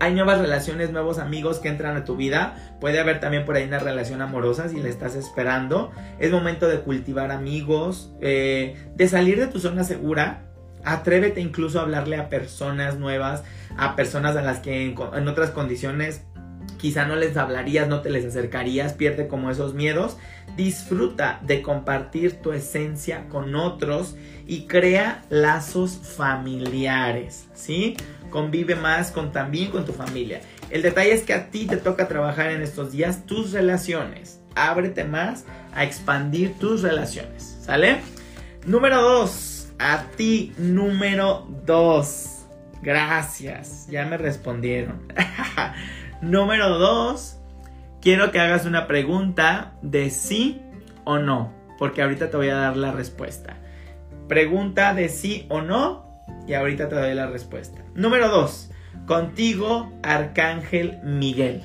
[0.01, 2.57] hay nuevas relaciones, nuevos amigos que entran a tu vida.
[2.81, 5.93] Puede haber también por ahí una relación amorosa si le estás esperando.
[6.19, 10.47] Es momento de cultivar amigos, eh, de salir de tu zona segura.
[10.85, 13.45] Atrévete incluso a hablarle a personas nuevas,
[13.77, 16.23] a personas a las que en, otras condiciones
[16.79, 20.17] quizá no les hablarías, no te les acercarías, pierde como esos miedos.
[20.57, 27.99] Disfruta de compartir tu esencia con otros y crea lazos familiares, ¿sí?
[28.31, 30.41] Convive más con también con tu familia.
[30.71, 34.41] El detalle es que a ti te toca trabajar en estos días tus relaciones.
[34.55, 37.99] Ábrete más a expandir tus relaciones, ¿sale?
[38.67, 42.47] Número dos, a ti número dos.
[42.83, 45.13] Gracias, ya me respondieron.
[46.23, 47.37] número dos,
[48.01, 50.63] quiero que hagas una pregunta de sí
[51.05, 53.57] o no, porque ahorita te voy a dar la respuesta.
[54.29, 56.10] Pregunta de sí o no
[56.47, 57.83] y ahorita te doy la respuesta.
[57.95, 58.71] Número 2.
[59.07, 61.63] Contigo, Arcángel Miguel.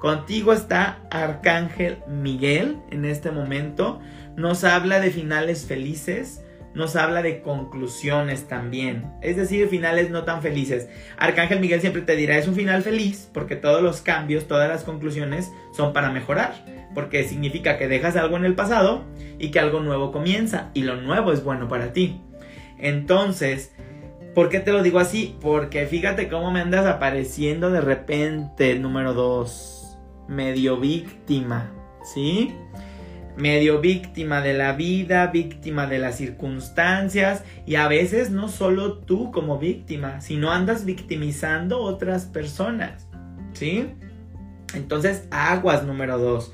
[0.00, 4.00] Contigo está Arcángel Miguel en este momento.
[4.36, 6.44] Nos habla de finales felices,
[6.74, 9.10] nos habla de conclusiones también.
[9.22, 10.88] Es decir, finales no tan felices.
[11.16, 14.84] Arcángel Miguel siempre te dirá, es un final feliz porque todos los cambios, todas las
[14.84, 16.54] conclusiones son para mejorar.
[16.94, 19.04] Porque significa que dejas algo en el pasado
[19.38, 20.70] y que algo nuevo comienza.
[20.74, 22.20] Y lo nuevo es bueno para ti.
[22.78, 23.73] Entonces,
[24.34, 25.36] ¿Por qué te lo digo así?
[25.40, 29.96] Porque fíjate cómo me andas apareciendo de repente, número 2.
[30.26, 31.70] Medio víctima,
[32.02, 32.52] ¿sí?
[33.36, 39.30] Medio víctima de la vida, víctima de las circunstancias y a veces no solo tú
[39.30, 43.06] como víctima, sino andas victimizando otras personas,
[43.52, 43.86] ¿sí?
[44.74, 46.52] Entonces, aguas número 2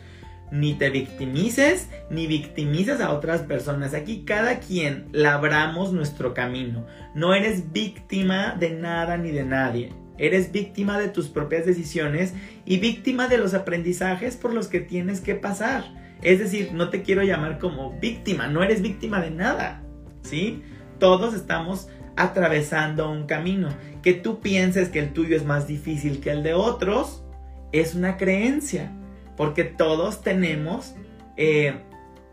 [0.51, 3.95] ni te victimices ni victimices a otras personas.
[3.95, 6.87] Aquí cada quien labramos nuestro camino.
[7.15, 9.93] No eres víctima de nada ni de nadie.
[10.19, 12.35] Eres víctima de tus propias decisiones
[12.67, 15.85] y víctima de los aprendizajes por los que tienes que pasar.
[16.21, 19.83] Es decir, no te quiero llamar como víctima, no eres víctima de nada.
[20.23, 20.63] ¿Sí?
[20.99, 23.69] Todos estamos atravesando un camino.
[24.03, 27.25] Que tú pienses que el tuyo es más difícil que el de otros
[27.73, 28.93] es una creencia
[29.41, 30.95] porque todos tenemos
[31.39, 31.81] eh,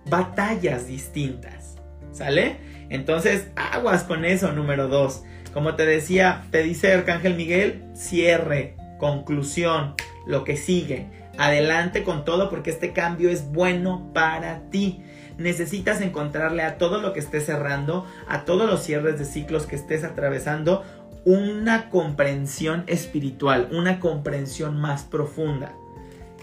[0.09, 1.77] batallas distintas,
[2.11, 2.57] ¿sale?
[2.89, 5.23] Entonces, aguas con eso, número dos.
[5.53, 9.95] Como te decía, te dice Arcángel Miguel, cierre, conclusión,
[10.25, 11.07] lo que sigue.
[11.37, 15.01] Adelante con todo porque este cambio es bueno para ti.
[15.37, 19.77] Necesitas encontrarle a todo lo que estés cerrando, a todos los cierres de ciclos que
[19.77, 20.83] estés atravesando,
[21.23, 25.71] una comprensión espiritual, una comprensión más profunda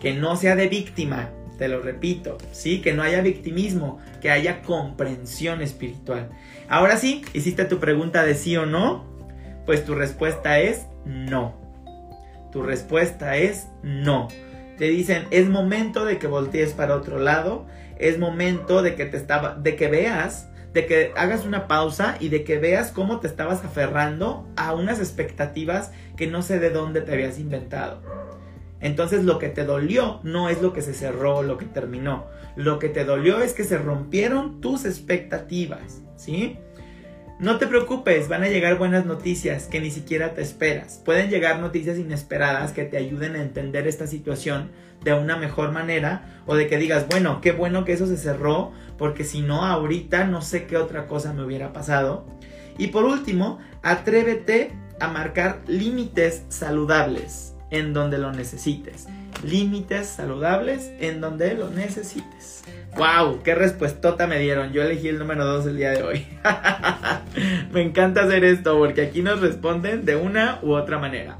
[0.04, 4.60] que no sea de víctima, te lo repito, sí, que no haya victimismo, que haya
[4.60, 6.28] comprensión espiritual.
[6.68, 9.06] Ahora sí, hiciste tu pregunta de sí o no,
[9.64, 11.54] pues tu respuesta es no.
[12.52, 14.28] Tu respuesta es no.
[14.76, 17.64] Te dicen, es momento de que voltees para otro lado,
[17.98, 22.28] es momento de que te estaba de que veas, de que hagas una pausa y
[22.28, 27.00] de que veas cómo te estabas aferrando a unas expectativas que no sé de dónde
[27.00, 28.23] te habías inventado.
[28.84, 32.26] Entonces lo que te dolió no es lo que se cerró, lo que terminó.
[32.54, 36.58] Lo que te dolió es que se rompieron tus expectativas, ¿sí?
[37.38, 41.00] No te preocupes, van a llegar buenas noticias que ni siquiera te esperas.
[41.02, 44.70] Pueden llegar noticias inesperadas que te ayuden a entender esta situación
[45.02, 48.72] de una mejor manera o de que digas, bueno, qué bueno que eso se cerró,
[48.98, 52.26] porque si no, ahorita no sé qué otra cosa me hubiera pasado.
[52.76, 59.06] Y por último, atrévete a marcar límites saludables en donde lo necesites.
[59.42, 62.64] Límites saludables en donde lo necesites.
[62.96, 63.42] ¡Wow!
[63.42, 64.72] ¡Qué respuestota me dieron!
[64.72, 66.26] Yo elegí el número 2 el día de hoy.
[67.72, 71.38] me encanta hacer esto porque aquí nos responden de una u otra manera.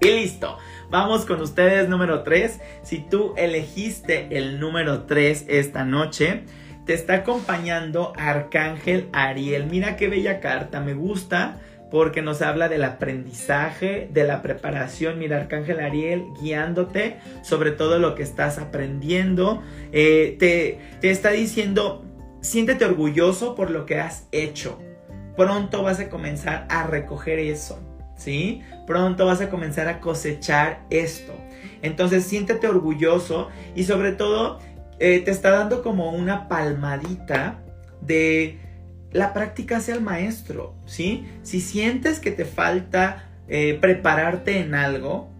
[0.00, 0.58] Y listo.
[0.90, 2.60] Vamos con ustedes número 3.
[2.82, 6.44] Si tú elegiste el número 3 esta noche,
[6.84, 9.66] te está acompañando Arcángel Ariel.
[9.66, 11.58] Mira qué bella carta, me gusta
[11.90, 15.18] porque nos habla del aprendizaje, de la preparación.
[15.18, 19.62] Mira, Arcángel Ariel guiándote sobre todo lo que estás aprendiendo.
[19.92, 22.04] Eh, te, está diciendo,
[22.40, 24.80] siéntete orgulloso por lo que has hecho.
[25.36, 27.78] Pronto vas a comenzar a recoger eso,
[28.16, 28.62] ¿sí?
[28.86, 31.34] Pronto vas a comenzar a cosechar esto.
[31.82, 34.58] Entonces siéntete orgulloso y sobre todo
[34.98, 37.62] eh, te está dando como una palmadita
[38.00, 38.65] de
[39.16, 41.26] la práctica hacia el maestro, ¿sí?
[41.42, 45.30] Si sientes que te falta eh, prepararte en algo,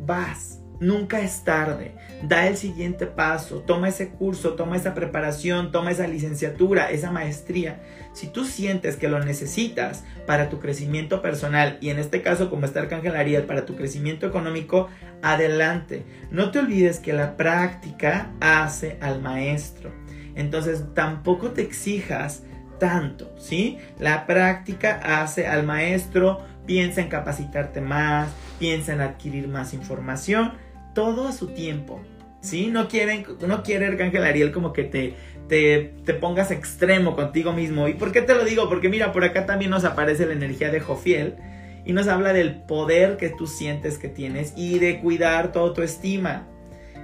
[0.00, 1.94] vas, nunca es tarde.
[2.22, 7.82] Da el siguiente paso, toma ese curso, toma esa preparación, toma esa licenciatura, esa maestría.
[8.14, 12.64] Si tú sientes que lo necesitas para tu crecimiento personal y en este caso como
[12.64, 14.88] está Arcángel Ariel para tu crecimiento económico,
[15.20, 16.04] adelante.
[16.30, 19.92] No te olvides que la práctica hace al maestro.
[20.36, 22.42] Entonces tampoco te exijas
[22.78, 23.78] tanto, ¿sí?
[23.98, 30.52] La práctica hace al maestro, piensa en capacitarte más, piensa en adquirir más información,
[30.94, 32.00] todo a su tiempo,
[32.40, 32.68] ¿sí?
[32.68, 35.14] No, quieren, no quiere Arcángel Ariel como que te,
[35.48, 37.88] te, te, pongas extremo contigo mismo.
[37.88, 38.68] ¿Y por qué te lo digo?
[38.68, 41.36] Porque mira, por acá también nos aparece la energía de Jofiel
[41.84, 46.46] y nos habla del poder que tú sientes que tienes y de cuidar tu autoestima.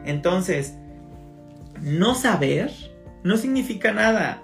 [0.04, 0.74] Entonces,
[1.80, 2.70] no saber
[3.22, 4.42] no significa nada.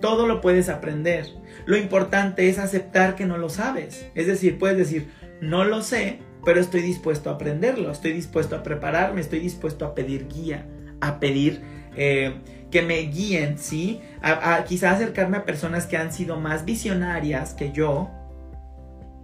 [0.00, 1.26] Todo lo puedes aprender.
[1.64, 4.06] Lo importante es aceptar que no lo sabes.
[4.14, 5.08] Es decir, puedes decir,
[5.40, 9.94] no lo sé, pero estoy dispuesto a aprenderlo, estoy dispuesto a prepararme, estoy dispuesto a
[9.94, 10.66] pedir guía,
[11.00, 11.60] a pedir
[11.96, 12.36] eh,
[12.70, 14.00] que me guíen, ¿sí?
[14.22, 18.10] A, quizás acercarme a personas que han sido más visionarias que yo,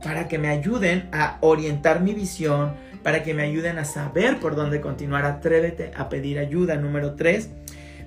[0.03, 4.57] para que me ayuden a orientar mi visión, para que me ayuden a saber por
[4.57, 5.25] dónde continuar.
[5.25, 6.77] Atrévete a pedir ayuda.
[6.77, 7.51] Número 3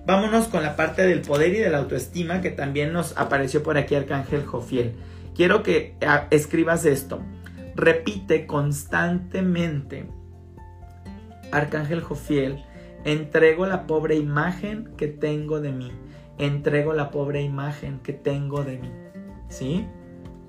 [0.05, 3.77] Vámonos con la parte del poder y de la autoestima que también nos apareció por
[3.77, 4.93] aquí Arcángel Jofiel.
[5.33, 5.95] Quiero que
[6.29, 7.21] escribas esto.
[7.75, 10.07] Repite constantemente.
[11.51, 12.63] Arcángel Jofiel,
[13.03, 15.91] entrego la pobre imagen que tengo de mí.
[16.37, 18.91] Entrego la pobre imagen que tengo de mí.
[19.49, 19.87] ¿Sí?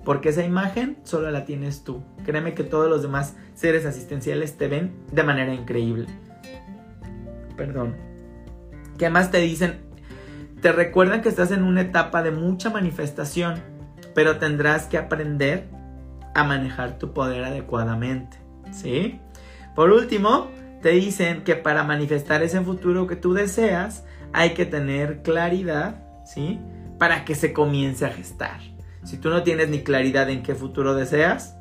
[0.05, 2.03] Porque esa imagen solo la tienes tú.
[2.25, 6.07] Créeme que todos los demás seres asistenciales te ven de manera increíble.
[7.57, 8.06] Perdón.
[8.99, 9.81] ¿Qué más te dicen?
[10.63, 13.63] Te recuerdan que estás en una etapa de mucha manifestación,
[14.15, 15.69] pero tendrás que aprender
[16.35, 18.39] a manejar tu poder adecuadamente,
[18.73, 19.21] ¿sí?
[19.75, 25.23] Por último, te dicen que para manifestar ese futuro que tú deseas, hay que tener
[25.23, 26.59] claridad, ¿sí?
[26.99, 28.61] Para que se comience a gestar.
[29.05, 31.55] Si tú no tienes ni claridad en qué futuro deseas,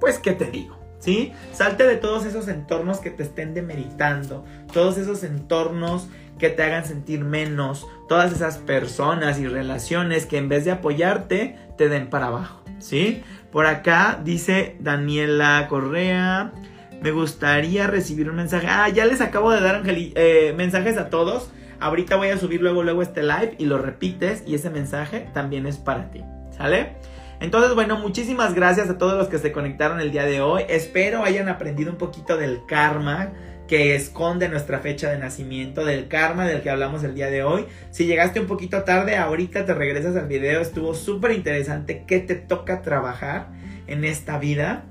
[0.00, 0.75] pues ¿qué te digo?
[0.98, 1.32] ¿Sí?
[1.52, 6.84] Salte de todos esos entornos que te estén demeritando, todos esos entornos que te hagan
[6.84, 12.26] sentir menos, todas esas personas y relaciones que en vez de apoyarte te den para
[12.26, 13.22] abajo, ¿sí?
[13.52, 16.52] Por acá dice Daniela Correa,
[17.00, 18.66] me gustaría recibir un mensaje.
[18.68, 21.50] Ah, ya les acabo de dar eh, mensajes a todos.
[21.78, 25.66] Ahorita voy a subir luego luego este live y lo repites y ese mensaje también
[25.66, 26.22] es para ti,
[26.56, 26.96] ¿sale?
[27.40, 30.62] Entonces, bueno, muchísimas gracias a todos los que se conectaron el día de hoy.
[30.68, 33.32] Espero hayan aprendido un poquito del karma
[33.68, 37.66] que esconde nuestra fecha de nacimiento, del karma del que hablamos el día de hoy.
[37.90, 42.36] Si llegaste un poquito tarde, ahorita te regresas al video, estuvo súper interesante qué te
[42.36, 43.48] toca trabajar
[43.86, 44.84] en esta vida.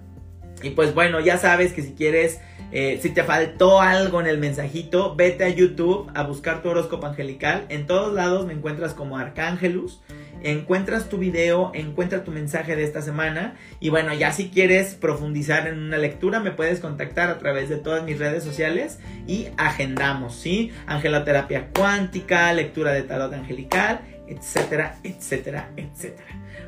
[0.64, 2.40] Y pues bueno, ya sabes que si quieres,
[2.72, 7.06] eh, si te faltó algo en el mensajito, vete a YouTube a buscar tu horóscopo
[7.06, 7.66] angelical.
[7.70, 10.02] En todos lados me encuentras como Arcángelus.
[10.44, 13.56] Encuentras tu video, encuentra tu mensaje de esta semana.
[13.80, 17.78] Y bueno, ya si quieres profundizar en una lectura, me puedes contactar a través de
[17.78, 20.72] todas mis redes sociales y agendamos, ¿sí?
[20.86, 26.28] Angeloterapia cuántica, lectura de tarot angelical, etcétera, etcétera, etcétera.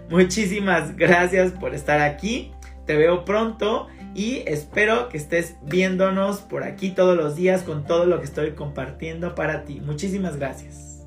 [0.10, 2.52] Muchísimas gracias por estar aquí.
[2.88, 8.06] Te veo pronto y espero que estés viéndonos por aquí todos los días con todo
[8.06, 9.82] lo que estoy compartiendo para ti.
[9.82, 11.06] Muchísimas gracias.